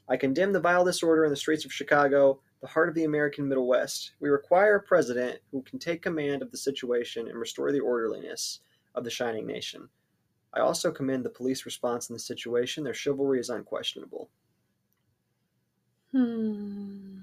[0.08, 3.46] I condemn the vile disorder in the streets of Chicago, the heart of the American
[3.48, 4.12] Middle West.
[4.20, 8.60] We require a president who can take command of the situation and restore the orderliness
[8.94, 9.88] of the shining nation.
[10.54, 12.82] I also commend the police response in the situation.
[12.82, 14.30] Their chivalry is unquestionable.
[16.12, 17.18] Hmm.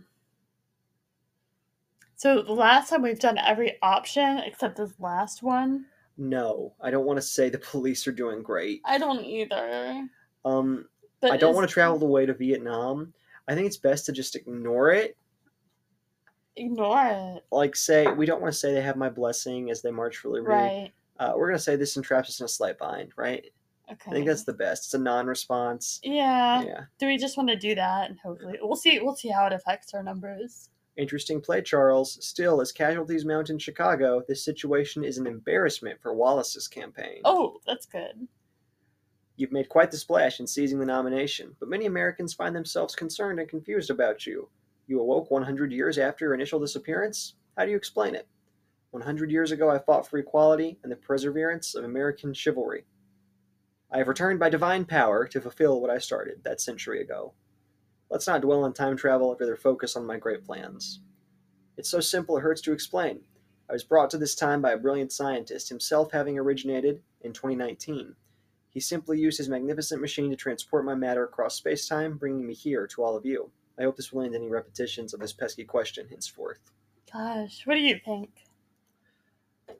[2.15, 5.86] So the last time we've done every option except this last one.
[6.17, 8.82] No, I don't want to say the police are doing great.
[8.86, 10.08] I don't either.
[10.46, 10.88] Um,
[11.22, 13.13] But I don't is- want to travel the way to Vietnam.
[13.48, 15.17] I think it's best to just ignore it.
[16.56, 17.46] Ignore it.
[17.52, 20.30] Like, say, we don't want to say they have my blessing as they march for
[20.30, 20.54] liberty.
[20.54, 20.92] Right.
[21.20, 23.46] Uh, we're going to say this entraps us in a slight bind, right?
[23.92, 24.12] Okay.
[24.12, 24.86] I think that's the best.
[24.86, 26.00] It's a non response.
[26.04, 26.63] Yeah.
[26.63, 26.82] Yeah.
[27.00, 29.54] Do we just want to do that and hopefully we'll see we'll see how it
[29.54, 30.70] affects our numbers.
[30.96, 32.24] Interesting play, Charles.
[32.26, 37.22] Still, as casualties mount in Chicago, this situation is an embarrassment for Wallace's campaign.
[37.26, 38.28] Oh, that's good.
[39.36, 43.39] You've made quite the splash in seizing the nomination, but many Americans find themselves concerned
[43.39, 44.48] and confused about you.
[44.86, 47.36] You awoke 100 years after your initial disappearance?
[47.58, 48.28] How do you explain it?
[48.91, 52.86] 100 years ago, I fought for equality and the perseverance of American chivalry.
[53.91, 57.34] I have returned by divine power to fulfill what I started that century ago.
[58.10, 61.00] Let's not dwell on time travel, but rather focus on my great plans.
[61.78, 63.22] It's so simple it hurts to explain.
[63.69, 68.15] I was brought to this time by a brilliant scientist, himself having originated in 2019.
[68.69, 72.54] He simply used his magnificent machine to transport my matter across space time, bringing me
[72.54, 73.52] here to all of you.
[73.79, 76.59] I hope this will end any repetitions of this pesky question henceforth.
[77.12, 78.29] Gosh, what do you think?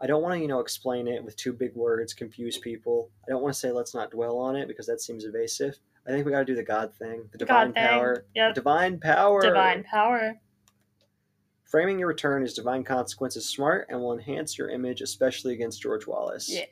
[0.01, 3.10] I don't want to, you know, explain it with two big words, confuse people.
[3.27, 5.77] I don't want to say let's not dwell on it because that seems evasive.
[6.08, 7.84] I think we got to do the God thing, the divine God thing.
[7.88, 8.25] power.
[8.36, 8.56] Yep.
[8.56, 9.41] Divine power.
[9.41, 10.39] Divine power.
[11.65, 15.82] Framing your return as divine consequence is smart and will enhance your image, especially against
[15.82, 16.49] George Wallace.
[16.49, 16.65] Yeah,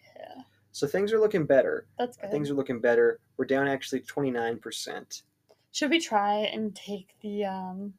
[0.71, 1.87] So things are looking better.
[1.97, 2.29] that's good.
[2.31, 3.19] Things are looking better.
[3.37, 5.21] We're down actually 29%.
[5.71, 7.93] Should we try and take the um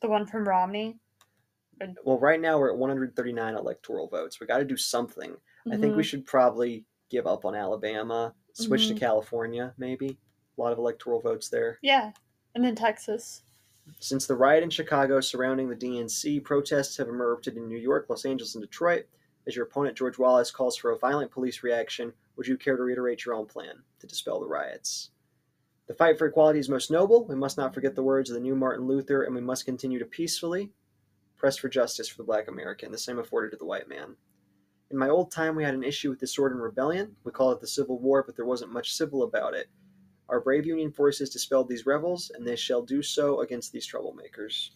[0.00, 0.98] the one from Romney?
[2.04, 4.38] Well, right now we're at 139 electoral votes.
[4.38, 5.36] We got to do something.
[5.70, 6.06] I think we Mhm.
[6.06, 8.98] should probably give up on Alabama, switch to Mhm.
[9.00, 10.18] California, maybe.
[10.56, 11.78] A lot of electoral votes there.
[11.82, 12.12] Yeah,
[12.54, 13.42] and then Texas.
[13.98, 18.24] Since the riot in Chicago surrounding the DNC, protests have erupted in New York, Los
[18.24, 19.06] Angeles, and Detroit.
[19.46, 22.82] As your opponent, George Wallace, calls for a violent police reaction, would you care to
[22.82, 25.10] reiterate your own plan to dispel the riots?
[25.86, 27.26] The fight for equality is most noble.
[27.26, 29.98] We must not forget the words of the new Martin Luther, and we must continue
[29.98, 30.70] to peacefully
[31.36, 34.16] press for justice for the black American, the same afforded to the white man.
[34.90, 37.16] In my old time, we had an issue with disorder and rebellion.
[37.24, 39.66] We call it the Civil War, but there wasn't much civil about it.
[40.28, 44.70] Our brave Union forces dispelled these rebels, and they shall do so against these troublemakers.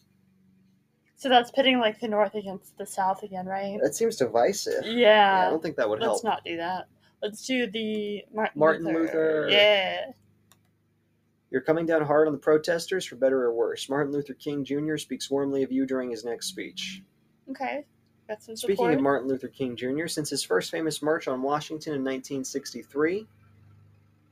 [1.17, 3.79] So that's pitting like the North against the South again, right?
[3.83, 4.85] That seems divisive.
[4.85, 6.23] Yeah, I don't think that would help.
[6.23, 6.87] Let's not do that.
[7.23, 9.49] Let's do the Martin, Martin Luther.
[9.51, 10.13] Yeah.
[11.51, 13.89] You're coming down hard on the protesters, for better or worse.
[13.89, 14.97] Martin Luther King Jr.
[14.97, 17.03] speaks warmly of you during his next speech.
[17.51, 17.87] Okay.
[18.29, 18.95] Got some Speaking support.
[18.95, 23.27] of Martin Luther King Jr., since his first famous march on Washington in 1963,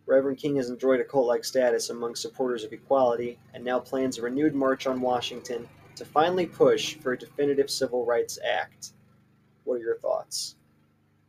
[0.05, 4.19] Reverend King has enjoyed a cult like status among supporters of equality and now plans
[4.19, 8.93] a renewed march on Washington to finally push for a definitive Civil Rights Act.
[9.65, 10.57] What are your thoughts?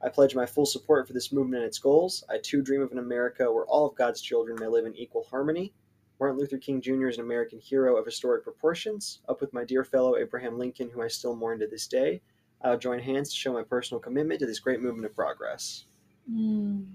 [0.02, 2.24] I pledge my full support for this movement and its goals.
[2.30, 5.26] I too dream of an America where all of God's children may live in equal
[5.30, 5.74] harmony.
[6.20, 7.08] Martin Luther King Jr.
[7.08, 9.20] is an American hero of historic proportions.
[9.28, 12.22] Up with my dear fellow Abraham Lincoln, who I still mourn to this day,
[12.62, 15.86] I will join hands to show my personal commitment to this great movement of progress.
[16.32, 16.86] Mm.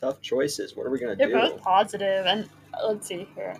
[0.00, 0.76] Tough choices.
[0.76, 1.30] What are we going to do?
[1.30, 3.54] They're both positive, and uh, let's see here.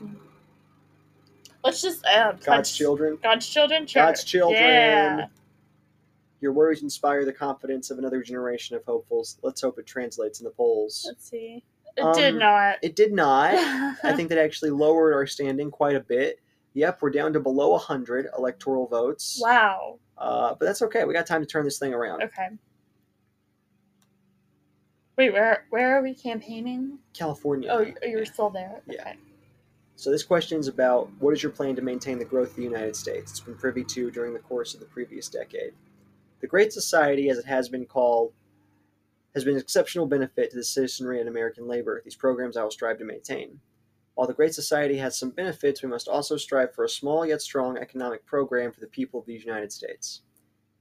[1.65, 3.19] Let's just uh, God's children.
[3.23, 3.87] God's children.
[3.87, 4.03] Sure.
[4.03, 4.63] God's children.
[4.63, 5.27] Yeah.
[6.40, 9.38] Your words inspire the confidence of another generation of hopefuls.
[9.42, 11.05] Let's hope it translates in the polls.
[11.07, 11.64] Let's see.
[11.96, 12.77] It did Um, not.
[12.83, 13.55] It did not.
[14.05, 16.38] I think that actually lowered our standing quite a bit.
[16.74, 19.40] Yep, we're down to below 100 electoral votes.
[19.42, 19.98] wow.
[20.16, 21.05] Uh, but that's okay.
[21.05, 22.22] We got time to turn this thing around.
[22.22, 22.48] Okay.
[25.16, 26.98] Wait, where where are we campaigning?
[27.12, 27.68] California.
[27.72, 28.81] Oh, you're still there.
[28.88, 29.14] Yeah.
[29.96, 32.62] So this question is about what is your plan to maintain the growth of the
[32.62, 33.33] United States?
[33.33, 35.72] It's been privy to during the course of the previous decade.
[36.40, 38.33] The Great Society, as it has been called,
[39.35, 42.01] has been an exceptional benefit to the citizenry and American labor.
[42.05, 43.61] These programs I will strive to maintain.
[44.14, 47.42] While the Great Society has some benefits, we must also strive for a small yet
[47.42, 50.22] strong economic program for the people of these United States.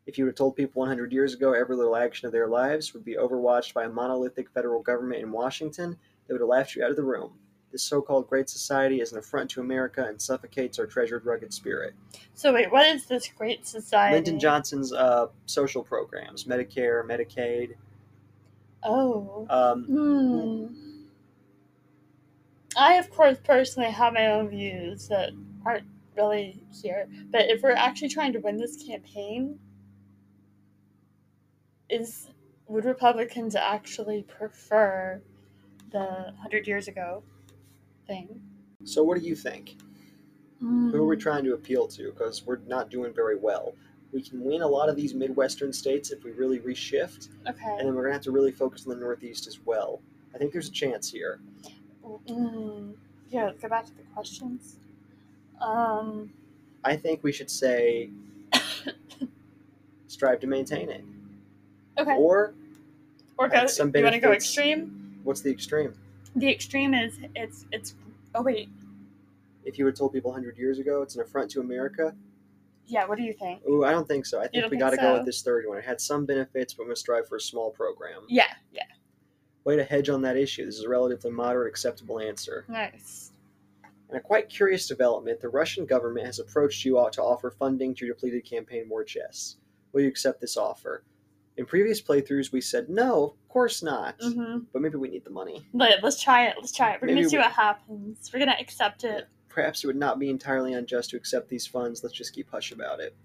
[0.06, 3.04] If you have told people 100 years ago every little action of their lives would
[3.04, 6.92] be overwatched by a monolithic federal government in Washington, they would have laughed you out
[6.92, 7.34] of the room.
[7.72, 11.54] This so called Great Society is an affront to America and suffocates our treasured, rugged
[11.54, 11.94] spirit.
[12.34, 14.16] So wait, what is this great society?
[14.16, 17.76] Lyndon Johnson's uh, social programs, Medicare, Medicaid.
[18.84, 19.46] Oh.
[19.50, 20.98] Um, Hmm.
[22.78, 25.32] I, of course, personally have my own views that
[25.66, 27.08] aren't really here.
[27.32, 29.60] But if we're actually trying to win this campaign,
[31.90, 32.30] is
[32.68, 35.22] would Republicans actually prefer
[35.92, 37.24] the hundred years ago
[38.08, 38.42] thing?
[38.84, 39.76] so, what do you think?
[40.60, 42.12] Who are we trying to appeal to?
[42.12, 43.76] Because we're not doing very well.
[44.12, 47.64] We can win a lot of these Midwestern states if we really reshift, Okay.
[47.78, 50.02] and then we're going to have to really focus on the Northeast as well.
[50.34, 51.40] I think there's a chance here.
[52.28, 52.94] Mm,
[53.30, 54.78] yeah, let's go back to the questions.
[55.62, 56.32] Um,
[56.84, 58.10] I think we should say
[60.08, 61.04] strive to maintain it.
[62.00, 62.16] okay.
[62.16, 62.54] Or,
[63.38, 63.68] Or go.
[63.68, 65.20] some you want to go extreme?
[65.24, 65.94] what's the extreme?
[66.38, 67.96] The extreme is it's it's.
[68.36, 68.70] Oh wait.
[69.66, 72.16] If you would have told people 100 years ago it's an affront to America,
[72.86, 73.06] Yeah.
[73.06, 73.62] What do you think?
[73.68, 74.40] ooh, I don't think so.
[74.42, 75.78] I think we got to go with this third one.
[75.78, 78.22] It had some benefits, but we must strive for a small program.
[78.30, 78.46] Yeah.
[78.72, 78.84] Yeah.
[79.66, 80.66] Way to hedge on that issue.
[80.66, 82.66] This is a relatively moderate, acceptable answer.
[82.70, 83.32] Nice.
[84.10, 87.94] In a quite curious development, the Russian government has approached you all to offer funding
[87.96, 89.58] to your depleted campaign war chests.
[89.92, 91.04] Will you accept this offer?
[91.58, 94.20] In previous playthroughs, we said no, of course not.
[94.20, 94.60] Mm-hmm.
[94.72, 95.68] But maybe we need the money.
[95.74, 96.56] But let's try it.
[96.60, 97.02] Let's try it.
[97.02, 98.30] We're Maybe gonna see we- what happens.
[98.32, 99.28] We're gonna accept it.
[99.50, 102.04] Perhaps it would not be entirely unjust to accept these funds.
[102.04, 103.16] Let's just keep hush about it.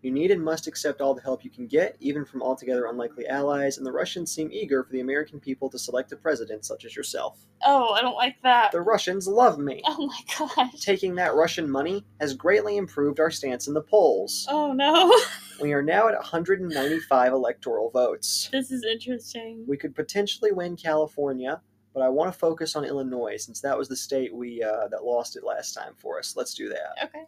[0.00, 3.26] You need and must accept all the help you can get, even from altogether unlikely
[3.26, 6.86] allies, and the Russians seem eager for the American people to select a president such
[6.86, 7.44] as yourself.
[7.66, 8.72] Oh, I don't like that.
[8.72, 9.82] The Russians love me.
[9.84, 10.80] Oh my gosh.
[10.80, 14.46] Taking that Russian money has greatly improved our stance in the polls.
[14.48, 15.14] Oh no.
[15.60, 18.48] We are now at 195 electoral votes.
[18.52, 19.64] this is interesting.
[19.68, 21.60] We could potentially win California,
[21.92, 25.04] but I want to focus on Illinois since that was the state we uh, that
[25.04, 26.34] lost it last time for us.
[26.36, 27.04] Let's do that.
[27.04, 27.24] Okay.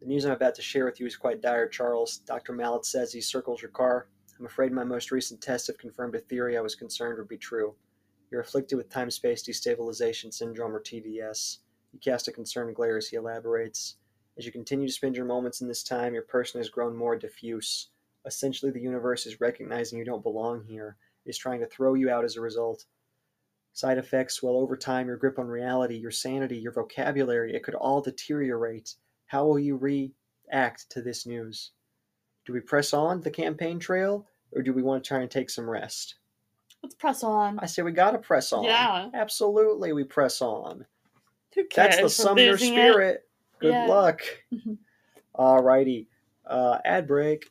[0.00, 2.18] The news I'm about to share with you is quite dire, Charles.
[2.18, 2.52] Dr.
[2.52, 4.08] Mallet says he circles your car.
[4.38, 7.38] I'm afraid my most recent tests have confirmed a theory I was concerned would be
[7.38, 7.74] true.
[8.30, 11.58] You're afflicted with time space destabilization syndrome, or TDS.
[11.92, 13.96] You cast a concerned glare as he elaborates.
[14.38, 17.16] As you continue to spend your moments in this time, your person has grown more
[17.16, 17.88] diffuse.
[18.26, 22.24] Essentially, the universe is recognizing you don't belong here, is trying to throw you out
[22.24, 22.84] as a result.
[23.72, 27.74] Side effects, well, over time, your grip on reality, your sanity, your vocabulary, it could
[27.74, 28.94] all deteriorate.
[29.26, 31.72] How will you react to this news?
[32.44, 35.50] Do we press on the campaign trail, or do we want to try and take
[35.50, 36.16] some rest?
[36.82, 37.58] Let's press on.
[37.58, 38.64] I say we gotta press on.
[38.64, 39.10] Yeah.
[39.12, 40.86] Absolutely, we press on.
[41.54, 41.96] Who cares?
[41.96, 43.25] That's the Sumner losing it.
[43.58, 43.86] Good Yeah.
[43.86, 44.20] luck.
[45.34, 46.08] All righty.
[46.44, 47.50] Uh, ad break.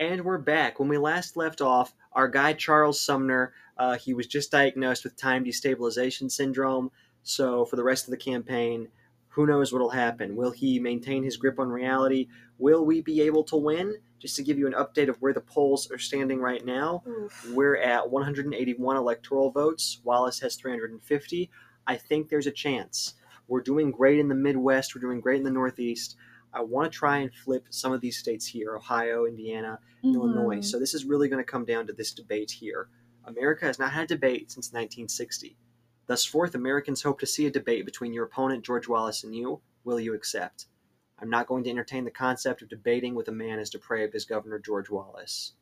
[0.00, 0.78] And we're back.
[0.80, 5.16] When we last left off, our guy Charles Sumner, uh, he was just diagnosed with
[5.16, 6.90] time destabilization syndrome.
[7.22, 8.88] So for the rest of the campaign,
[9.28, 10.36] who knows what'll happen?
[10.36, 12.28] Will he maintain his grip on reality?
[12.58, 13.96] Will we be able to win?
[14.18, 17.50] Just to give you an update of where the polls are standing right now, Oof.
[17.52, 20.00] we're at 181 electoral votes.
[20.04, 21.50] Wallace has 350.
[21.86, 23.14] I think there's a chance.
[23.52, 24.94] We're doing great in the Midwest.
[24.94, 26.16] We're doing great in the Northeast.
[26.54, 30.56] I want to try and flip some of these states here Ohio, Indiana, Illinois.
[30.56, 30.64] Mhm.
[30.64, 32.88] So this is really going to come down to this debate here.
[33.26, 35.58] America has not had a debate since 1960.
[36.06, 39.60] Thus forth, Americans hope to see a debate between your opponent, George Wallace, and you.
[39.84, 40.68] Will you accept?
[41.18, 44.24] I'm not going to entertain the concept of debating with a man as depraved as
[44.24, 45.52] Governor George Wallace.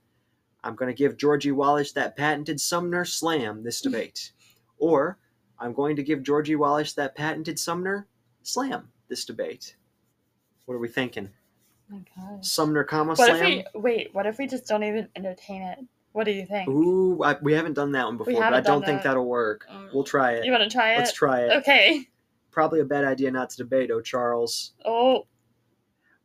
[0.63, 4.31] I'm going to give Georgie Wallace that patented Sumner slam this debate.
[4.79, 5.19] Or
[5.61, 8.07] I'm going to give Georgie Wallace that patented Sumner
[8.43, 9.77] slam this debate.
[10.65, 11.29] What are we thinking?
[11.93, 12.47] Oh my gosh.
[12.49, 13.63] Sumner comma What if slam?
[13.75, 14.15] we wait?
[14.15, 15.79] What if we just don't even entertain it?
[16.13, 16.69] What do you think?
[16.69, 19.11] Ooh, I, we haven't done that one before, but I don't done think that.
[19.11, 19.67] that'll work.
[19.73, 19.93] Mm.
[19.95, 20.45] We'll try it.
[20.45, 20.99] You want to try it?
[20.99, 21.53] Let's try it.
[21.59, 22.09] Okay.
[22.51, 24.73] Probably a bad idea not to debate, oh Charles.
[24.85, 25.27] Oh,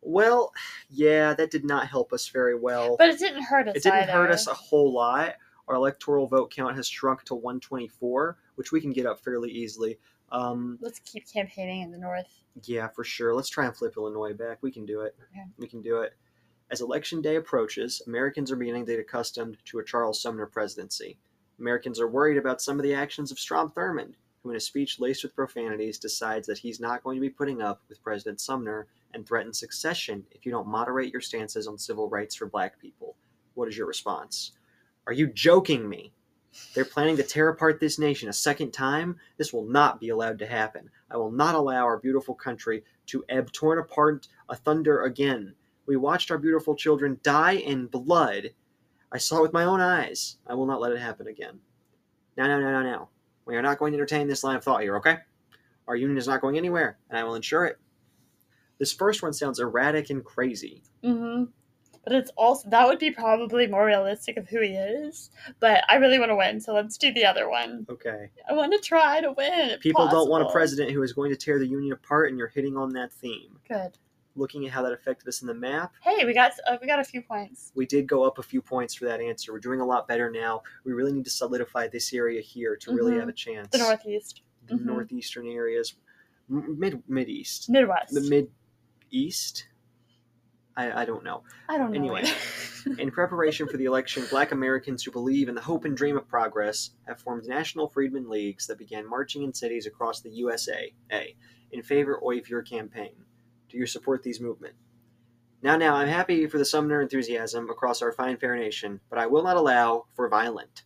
[0.02, 0.52] Well,
[0.90, 2.96] yeah, that did not help us very well.
[2.98, 3.76] but it didn't hurt us.
[3.76, 5.36] it didn't hurt us a whole lot.
[5.68, 9.98] Our electoral vote count has shrunk to 124, which we can get up fairly easily.
[10.32, 12.28] Um, Let's keep campaigning in the north.
[12.64, 13.34] yeah, for sure.
[13.36, 14.58] Let's try and flip Illinois back.
[14.62, 15.16] We can do it.
[15.32, 15.46] Okay.
[15.58, 16.14] We can do it.
[16.72, 21.20] As election day approaches, Americans are beginning to get accustomed to a Charles Sumner presidency.
[21.60, 25.00] Americans are worried about some of the actions of Strom Thurmond, who, in a speech
[25.00, 28.88] laced with profanities, decides that he's not going to be putting up with President Sumner
[29.14, 33.16] and threatens succession if you don't moderate your stances on civil rights for black people.
[33.54, 34.52] What is your response?
[35.08, 36.12] Are you joking me?
[36.74, 39.18] They're planning to tear apart this nation a second time?
[39.38, 40.90] This will not be allowed to happen.
[41.10, 45.56] I will not allow our beautiful country to ebb torn apart a thunder again.
[45.86, 48.52] We watched our beautiful children die in blood.
[49.12, 50.38] I saw it with my own eyes.
[50.48, 51.60] I will not let it happen again.
[52.38, 53.10] Now, now, now, now, now.
[53.46, 55.20] We are not going to entertain this line of thought here, okay?
[55.88, 57.78] Our union is not going anywhere, and I will ensure it.
[58.80, 60.84] This first one sounds erratic and crazy.
[61.04, 61.46] Mm-hmm.
[62.06, 65.32] But it's also that would be probably more realistic of who he is.
[65.60, 67.86] But I really want to win, so let's do the other one.
[67.90, 68.30] Okay.
[68.48, 69.78] I want to try to win.
[69.80, 72.48] People don't want a president who is going to tear the union apart, and you're
[72.48, 73.58] hitting on that theme.
[73.68, 73.98] Good.
[74.36, 77.00] Looking at how that affected us in the map, Hey, we got uh, we got
[77.00, 77.72] a few points.
[77.74, 79.52] we did go up a few points for that answer.
[79.54, 80.62] We're doing a lot better now.
[80.84, 83.20] We really need to solidify this area here to really Mhm.
[83.22, 83.70] have a chance.
[83.72, 84.86] The Northeast, The Mhm.
[84.86, 85.96] northeastern areas,
[86.50, 88.14] mid mid east, Midwest.
[88.14, 88.52] the mid
[89.10, 89.68] east.
[90.78, 91.44] I I don't know.
[91.70, 91.98] I don't know.
[91.98, 92.24] Anyway.
[93.00, 96.28] In preparation for the election, black Americans who believe in the hope and dream of
[96.28, 101.36] progress have formed national freedmen leagues that began marching in cities across the USA A,
[101.72, 103.16] in favor of your campaign.
[103.70, 104.78] Do you support these movements?
[105.64, 109.26] Now, now, I'm happy for the Sumner enthusiasm across our fine fair nation, but I
[109.26, 110.84] will not allow for violent.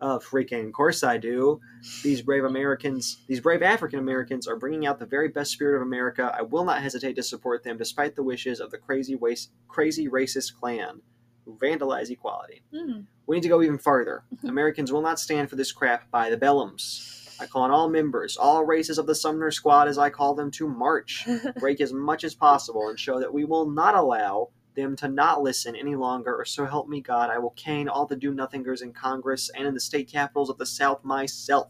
[0.00, 1.60] Uh, freaking course I do.
[2.02, 5.82] These brave Americans, these brave African Americans are bringing out the very best spirit of
[5.82, 6.34] America.
[6.36, 10.08] I will not hesitate to support them despite the wishes of the crazy, waste, crazy
[10.08, 11.02] racist Klan
[11.44, 12.62] who vandalize equality.
[12.74, 13.00] Hmm.
[13.26, 14.24] We need to go even farther.
[14.44, 17.16] Americans will not stand for this crap by the bellums.
[17.40, 20.50] I call on all members, all races of the Sumner Squad, as I call them,
[20.52, 21.26] to march,
[21.58, 25.42] break as much as possible, and show that we will not allow them to not
[25.42, 28.82] listen any longer, or so help me God, I will cane all the do nothingers
[28.82, 31.68] in Congress and in the state capitals of the South myself.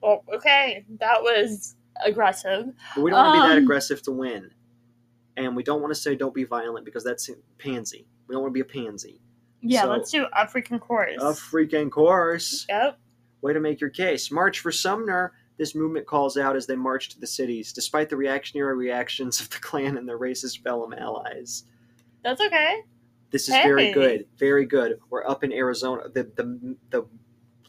[0.00, 2.72] Well, okay, that was aggressive.
[2.94, 3.62] But we don't want to be that Um.
[3.64, 4.50] aggressive to win.
[5.36, 8.06] And we don't want to say don't be violent because that's pansy.
[8.26, 9.20] We don't want to be a pansy.
[9.62, 11.20] Yeah, So- let's do a freaking chorus.
[11.22, 12.66] A freaking chorus.
[12.68, 12.98] Yep.
[13.42, 14.30] Way to make your case.
[14.30, 15.32] March for Sumner.
[15.56, 19.50] This movement calls out as they march to the cities, despite the reactionary reactions of
[19.50, 21.64] the Klan and their racist Bellum allies.
[22.22, 22.82] That's okay.
[23.30, 24.26] This is very good.
[24.38, 24.98] Very good.
[25.08, 27.06] We're up in Arizona, the, the the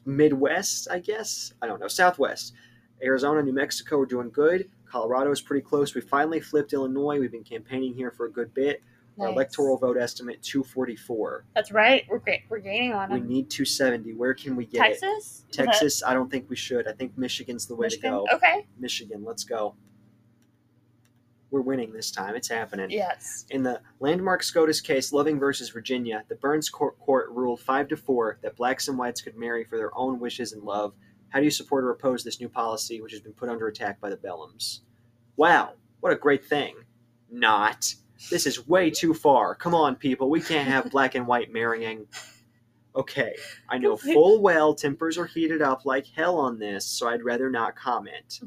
[0.06, 1.54] Midwest, I guess.
[1.62, 1.88] I don't know.
[1.88, 2.54] Southwest.
[3.04, 4.70] Arizona, New Mexico We're doing good.
[4.86, 5.96] Colorado is pretty close.
[5.96, 7.20] We finally flipped Illinois.
[7.20, 8.84] We've been campaigning here for a good bit.
[9.20, 11.46] Our electoral vote estimate 244.
[11.54, 12.06] That's right.
[12.10, 12.42] We're great.
[12.50, 13.14] We're gaining on it.
[13.14, 13.30] We them.
[13.30, 14.14] need 270.
[14.14, 15.00] Where can we get it?
[15.00, 15.46] Texas.
[15.52, 16.88] Texas, I don't think we should.
[16.88, 18.12] I think Michigan's the way Michigan?
[18.14, 18.36] to go.
[18.36, 18.66] Okay.
[18.80, 19.76] Michigan, let's go.
[21.52, 22.36] We're winning this time.
[22.36, 22.90] It's happening.
[22.90, 23.46] Yes.
[23.50, 27.98] In the landmark SCOTUS case, Loving versus Virginia, the Burns court, court ruled 5 to
[27.98, 30.94] 4 that blacks and whites could marry for their own wishes and love.
[31.28, 34.00] How do you support or oppose this new policy, which has been put under attack
[34.00, 34.80] by the Bellums?
[35.36, 36.76] Wow, what a great thing.
[37.30, 37.94] Not.
[38.30, 39.54] This is way too far.
[39.54, 40.30] Come on, people.
[40.30, 42.08] We can't have black and white marrying.
[42.96, 43.34] Okay,
[43.70, 47.50] I know full well tempers are heated up like hell on this, so I'd rather
[47.50, 48.40] not comment.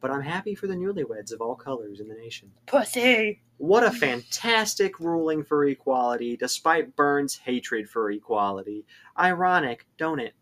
[0.00, 2.50] But I'm happy for the newlyweds of all colors in the nation.
[2.66, 3.40] Pussy.
[3.58, 8.84] What a fantastic ruling for equality, despite Burns' hatred for equality.
[9.18, 10.34] Ironic, don't it?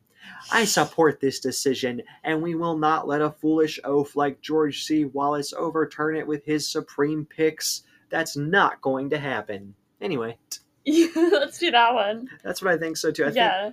[0.50, 5.04] I support this decision, and we will not let a foolish oaf like George C.
[5.04, 7.82] Wallace overturn it with his supreme picks.
[8.10, 9.74] That's not going to happen.
[10.00, 10.38] Anyway,
[10.86, 12.28] Let's do that one.
[12.42, 13.22] that's what I think so too.
[13.24, 13.70] I think yeah.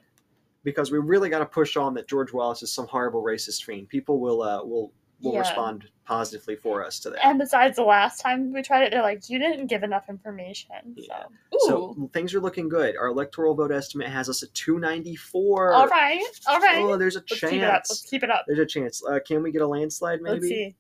[0.64, 3.90] because we really got to push on that George Wallace is some horrible racist fiend.
[3.90, 5.40] People will uh, will will Yeah.
[5.40, 7.26] respond positively for us to that.
[7.26, 10.94] And besides, the last time we tried it, they're like, you didn't give enough information.
[10.96, 11.24] Yeah.
[11.60, 11.94] So, ooh.
[11.98, 12.96] So things are looking good.
[12.98, 15.74] Our electoral vote estimate has us at 294.
[15.74, 16.22] all right.
[16.48, 16.80] All right.
[16.84, 17.74] Oh, there's a Let's keep it up.
[17.74, 18.10] Let's chance.
[18.10, 18.44] keep it up.
[18.48, 19.04] There's a chance.
[19.06, 20.22] Uh, can we get a landslide?
[20.22, 20.34] Maybe.
[20.36, 20.76] Let's see.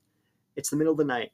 [0.55, 1.31] It's the middle of the night.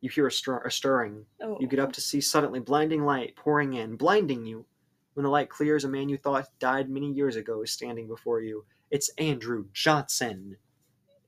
[0.00, 1.24] You hear a, stir- a stirring.
[1.40, 1.56] Oh.
[1.60, 4.66] You get up to see suddenly blinding light pouring in, blinding you.
[5.14, 8.40] When the light clears, a man you thought died many years ago is standing before
[8.40, 8.64] you.
[8.90, 10.56] It's Andrew Johnson.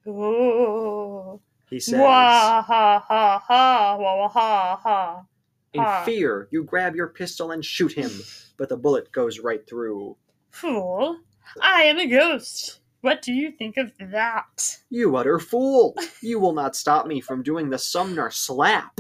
[0.07, 1.41] Ooh.
[1.71, 2.01] He says.
[2.01, 5.25] Wah ha ha ha wah ha ha.
[5.73, 6.05] In ha.
[6.05, 8.11] fear, you grab your pistol and shoot him,
[8.57, 10.17] but the bullet goes right through.
[10.51, 11.19] Fool,
[11.61, 12.81] I am a ghost.
[13.01, 14.79] What do you think of that?
[14.89, 15.95] You utter fool!
[16.23, 18.99] You will not stop me from doing the Sumner slap!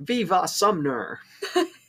[0.00, 1.20] Viva Sumner!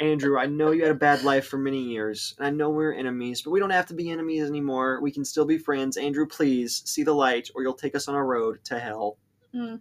[0.00, 2.92] Andrew, I know you had a bad life for many years, and I know we're
[2.92, 5.00] enemies, but we don't have to be enemies anymore.
[5.00, 5.96] We can still be friends.
[5.96, 9.18] Andrew, please, see the light, or you'll take us on a road to hell.
[9.52, 9.76] Hmm.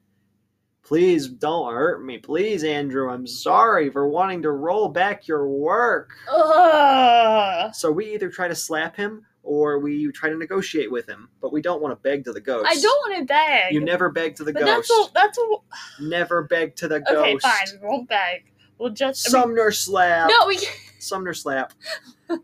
[0.83, 2.17] Please don't hurt me.
[2.17, 6.11] Please, Andrew, I'm sorry for wanting to roll back your work.
[6.31, 7.73] Ugh.
[7.73, 11.53] So we either try to slap him or we try to negotiate with him, but
[11.53, 12.65] we don't want to beg to the ghost.
[12.67, 13.73] I don't want to beg.
[13.73, 14.91] You never beg to the But ghost.
[15.13, 15.39] that's a, that's
[16.01, 17.13] Never beg to the okay.
[17.13, 17.45] ghost.
[17.45, 18.43] Okay, fine, we won't beg.
[18.83, 20.29] We'll just Sumner slap.
[20.29, 20.77] no, we can't.
[20.99, 21.71] Sumner slap.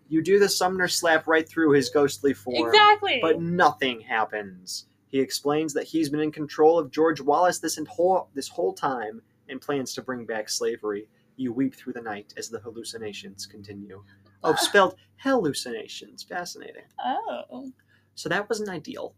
[0.07, 3.19] you do the Sumner slap right through his ghostly form, exactly.
[3.21, 4.85] but nothing happens.
[5.09, 9.21] He explains that he's been in control of George Wallace this whole this whole time
[9.49, 11.09] and plans to bring back slavery.
[11.35, 14.01] You weep through the night as the hallucinations continue.
[14.41, 16.23] Oh, spelled hallucinations.
[16.23, 16.83] Fascinating.
[17.05, 17.69] oh,
[18.15, 19.13] So that wasn't ideal.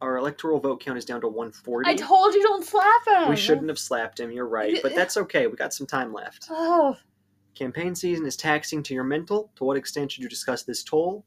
[0.00, 1.88] Our electoral vote count is down to 140.
[1.88, 3.28] I told you don't slap him.
[3.28, 4.78] we shouldn't have slapped him, you're right.
[4.82, 5.46] But that's okay.
[5.46, 6.46] We got some time left.
[6.50, 6.96] Oh,
[7.54, 9.50] Campaign season is taxing to your mental.
[9.56, 11.24] To what extent should you discuss this toll?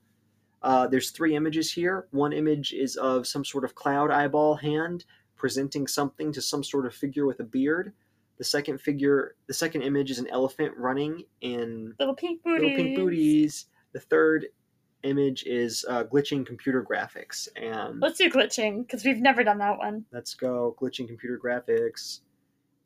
[0.63, 2.07] Uh, there's three images here.
[2.11, 5.05] One image is of some sort of cloud eyeball hand
[5.35, 7.91] presenting something to some sort of figure with a beard.
[8.37, 12.63] The second figure, the second image is an elephant running in little pink booty.
[12.63, 13.65] little pink booties.
[13.91, 14.47] The third
[15.03, 17.47] image is uh, glitching computer graphics.
[17.55, 20.05] And Let's do glitching because we've never done that one.
[20.11, 22.19] let's go glitching computer graphics.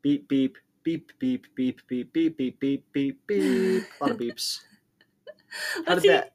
[0.02, 3.82] Beep beep beep beep beep beep beep beep beep beep beep.
[4.00, 4.60] A lot of beeps.
[5.86, 6.32] How did that?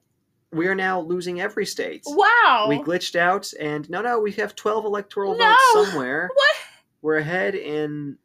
[0.52, 2.04] We are now losing every state.
[2.06, 2.68] Wow.
[2.70, 5.50] We glitched out, and no, no, we have twelve electoral No!
[5.74, 6.30] votes somewhere.
[6.36, 6.56] what?
[7.02, 8.18] We're ahead in.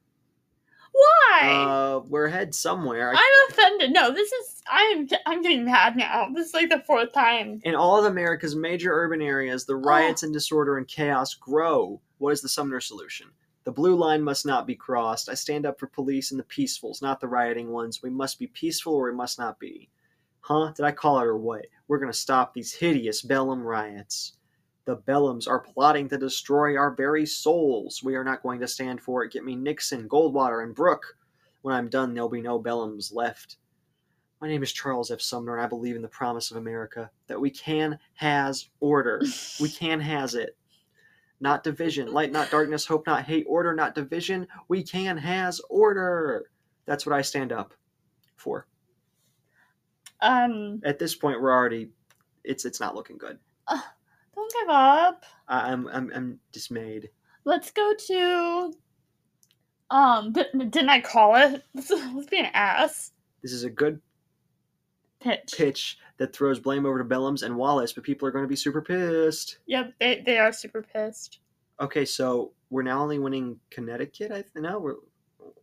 [0.98, 1.48] Why?
[1.48, 3.12] Uh, we're ahead somewhere.
[3.14, 3.92] I'm offended.
[3.92, 4.62] No, this is.
[4.70, 5.08] I'm.
[5.26, 6.28] I'm getting mad now.
[6.34, 7.60] This is like the fourth time.
[7.64, 12.00] In all of America's major urban areas, the riots and disorder and chaos grow.
[12.18, 13.28] What is the Sumner solution?
[13.64, 15.28] The blue line must not be crossed.
[15.28, 18.02] I stand up for police and the peacefuls, not the rioting ones.
[18.02, 19.90] We must be peaceful or we must not be.
[20.40, 20.72] Huh?
[20.74, 21.66] Did I call it or what?
[21.86, 24.32] We're going to stop these hideous Bellum riots.
[24.88, 28.02] The Bellums are plotting to destroy our very souls.
[28.02, 29.30] We are not going to stand for it.
[29.30, 31.14] Get me Nixon, Goldwater, and Brooke.
[31.60, 33.58] When I'm done, there'll be no Bellums left.
[34.40, 35.20] My name is Charles F.
[35.20, 39.20] Sumner, and I believe in the promise of America that we can has order.
[39.60, 40.56] we can has it.
[41.38, 42.10] Not division.
[42.10, 42.86] Light, not darkness.
[42.86, 43.44] Hope, not hate.
[43.46, 44.48] Order, not division.
[44.68, 46.50] We can has order.
[46.86, 47.74] That's what I stand up
[48.36, 48.66] for.
[50.22, 51.90] Um, At this point, we're already.
[52.42, 53.38] It's it's not looking good.
[54.50, 55.24] Don't give up.
[55.48, 57.10] I, I'm I'm I'm dismayed.
[57.44, 58.72] Let's go to.
[59.90, 61.62] Um, di- didn't I call it?
[61.74, 63.12] Let's be an ass.
[63.42, 64.00] This is a good
[65.20, 65.54] Pitch.
[65.56, 68.54] pitch that throws blame over to Bellums and Wallace, but people are going to be
[68.56, 69.58] super pissed.
[69.66, 71.40] Yep, they, they are super pissed.
[71.80, 74.30] Okay, so we're now only winning Connecticut.
[74.30, 74.96] I th- no, we're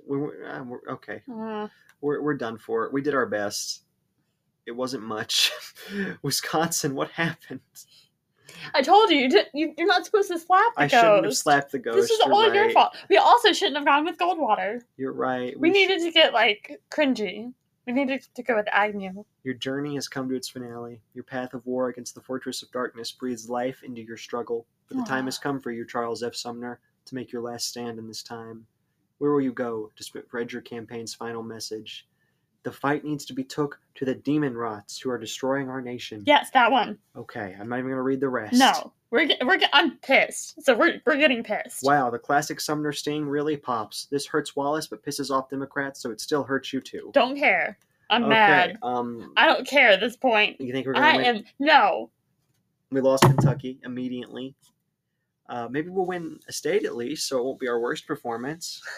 [0.07, 1.21] we're, uh, we're okay.
[1.31, 1.67] Uh,
[2.01, 2.89] We're we're done for.
[2.91, 3.83] We did our best.
[4.65, 5.51] It wasn't much.
[6.23, 7.59] Wisconsin, what happened?
[8.74, 11.03] I told you, you, did, you you're not supposed to slap the I ghost.
[11.03, 11.95] shouldn't have slapped the ghost.
[11.95, 12.95] This is You're your fault.
[13.10, 14.82] We also shouldn't have gone with Goldwater.
[14.97, 15.58] You're right.
[15.60, 17.53] We sh- needed to get like cringy.
[17.86, 19.24] We needed to go with Agnew.
[19.43, 20.99] Your journey has come to its finale.
[21.14, 24.66] Your path of war against the fortress of darkness breathes life into your struggle.
[24.88, 26.34] But the time has come for you, Charles F.
[26.34, 28.66] Sumner, to make your last stand in this time.
[29.20, 32.08] Where will you go to spread your campaign's final message?
[32.66, 36.24] The fight needs to be took to the demon rots who are destroying our nation.
[36.26, 36.97] Yes, that one.
[37.16, 38.53] Okay, I'm not even going to read the rest.
[38.55, 40.63] No, we're we're I'm pissed.
[40.63, 41.84] So we're we're getting pissed.
[41.84, 44.07] Wow, the classic Sumner sting really pops.
[44.09, 47.11] This hurts Wallace but pisses off Democrats, so it still hurts you too.
[47.13, 47.78] Don't care.
[48.09, 48.80] I'm okay, mad.
[48.82, 50.59] Um, I don't care at this point.
[50.59, 51.36] you think we're going I to win?
[51.38, 52.09] am no.
[52.89, 54.55] We lost Kentucky immediately.
[55.47, 58.82] Uh, maybe we'll win a state at least, so it won't be our worst performance.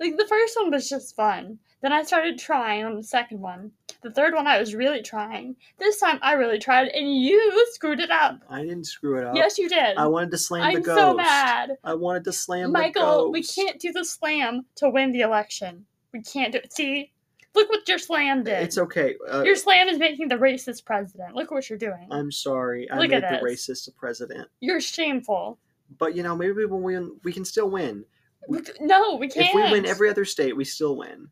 [0.00, 1.58] Like the first one was just fun.
[1.84, 3.70] Then I started trying on the second one.
[4.02, 5.54] The third one I was really trying.
[5.78, 8.40] This time I really tried, and you screwed it up.
[8.48, 9.36] I didn't screw it up.
[9.36, 9.98] Yes, you did.
[9.98, 10.98] I wanted to slam the ghost.
[10.98, 11.70] I'm so mad.
[11.84, 15.20] I wanted to slam the ghost Michael, we can't do the slam to win the
[15.20, 15.84] election.
[16.14, 16.72] We can't do it.
[16.72, 17.12] See?
[17.54, 18.62] Look what your slam did.
[18.62, 19.16] It's okay.
[19.30, 21.34] Uh, Your slam is making the racist president.
[21.34, 22.08] Look what you're doing.
[22.10, 22.90] I'm sorry.
[22.90, 24.48] I Look made at the racist a president.
[24.60, 25.58] You're shameful.
[25.98, 27.20] But you know, maybe we win.
[27.24, 28.06] We can still win.
[28.48, 29.48] We- No, we can't.
[29.48, 31.28] If we win every other state, we still win.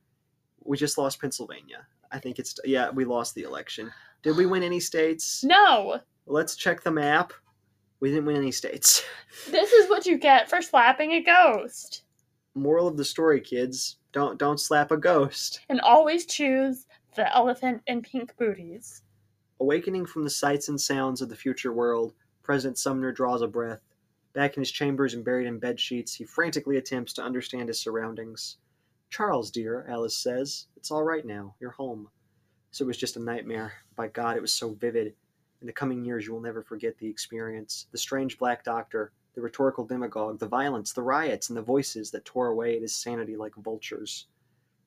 [0.65, 1.87] We just lost Pennsylvania.
[2.11, 2.91] I think it's yeah.
[2.91, 3.91] We lost the election.
[4.23, 5.43] Did we win any states?
[5.43, 6.01] No.
[6.27, 7.33] Let's check the map.
[8.01, 9.05] We didn't win any states.
[9.51, 12.03] This is what you get for slapping a ghost.
[12.55, 15.61] Moral of the story, kids: don't don't slap a ghost.
[15.69, 16.87] And always choose
[17.17, 19.03] the elephant and pink booties.
[19.61, 23.83] Awakening from the sights and sounds of the future world, President Sumner draws a breath.
[24.33, 27.81] Back in his chambers and buried in bed sheets, he frantically attempts to understand his
[27.81, 28.57] surroundings.
[29.13, 31.55] Charles, dear, Alice says, it's all right now.
[31.61, 32.09] You're home.
[32.71, 33.75] So it was just a nightmare.
[33.95, 35.13] By God, it was so vivid.
[35.61, 37.89] In the coming years, you will never forget the experience.
[37.93, 42.25] The strange black doctor, the rhetorical demagogue, the violence, the riots, and the voices that
[42.25, 44.29] tore away at his sanity like vultures.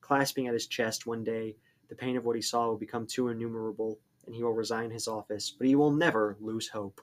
[0.00, 1.54] Clasping at his chest one day,
[1.88, 3.96] the pain of what he saw will become too innumerable,
[4.26, 7.00] and he will resign his office, but he will never lose hope.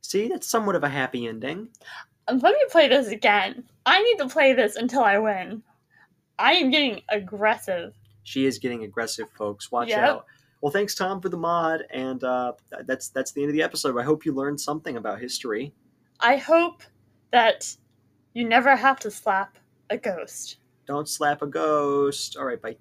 [0.00, 1.68] See, that's somewhat of a happy ending.
[2.26, 3.64] Let me play this again.
[3.84, 5.62] I need to play this until I win.
[6.38, 7.94] I am getting aggressive.
[8.22, 9.70] She is getting aggressive, folks.
[9.72, 9.98] Watch Yep.
[9.98, 10.26] out.
[10.60, 12.52] Well, thanks, Tom, for the mod, and uh,
[12.84, 13.96] that's that's the end of the episode.
[13.98, 15.72] I hope you learned something about history.
[16.20, 16.82] I hope
[17.30, 17.76] that
[18.34, 19.56] you never have to slap
[19.90, 20.56] a ghost.
[20.86, 22.36] Don't slap a ghost.
[22.36, 22.76] All right, bye.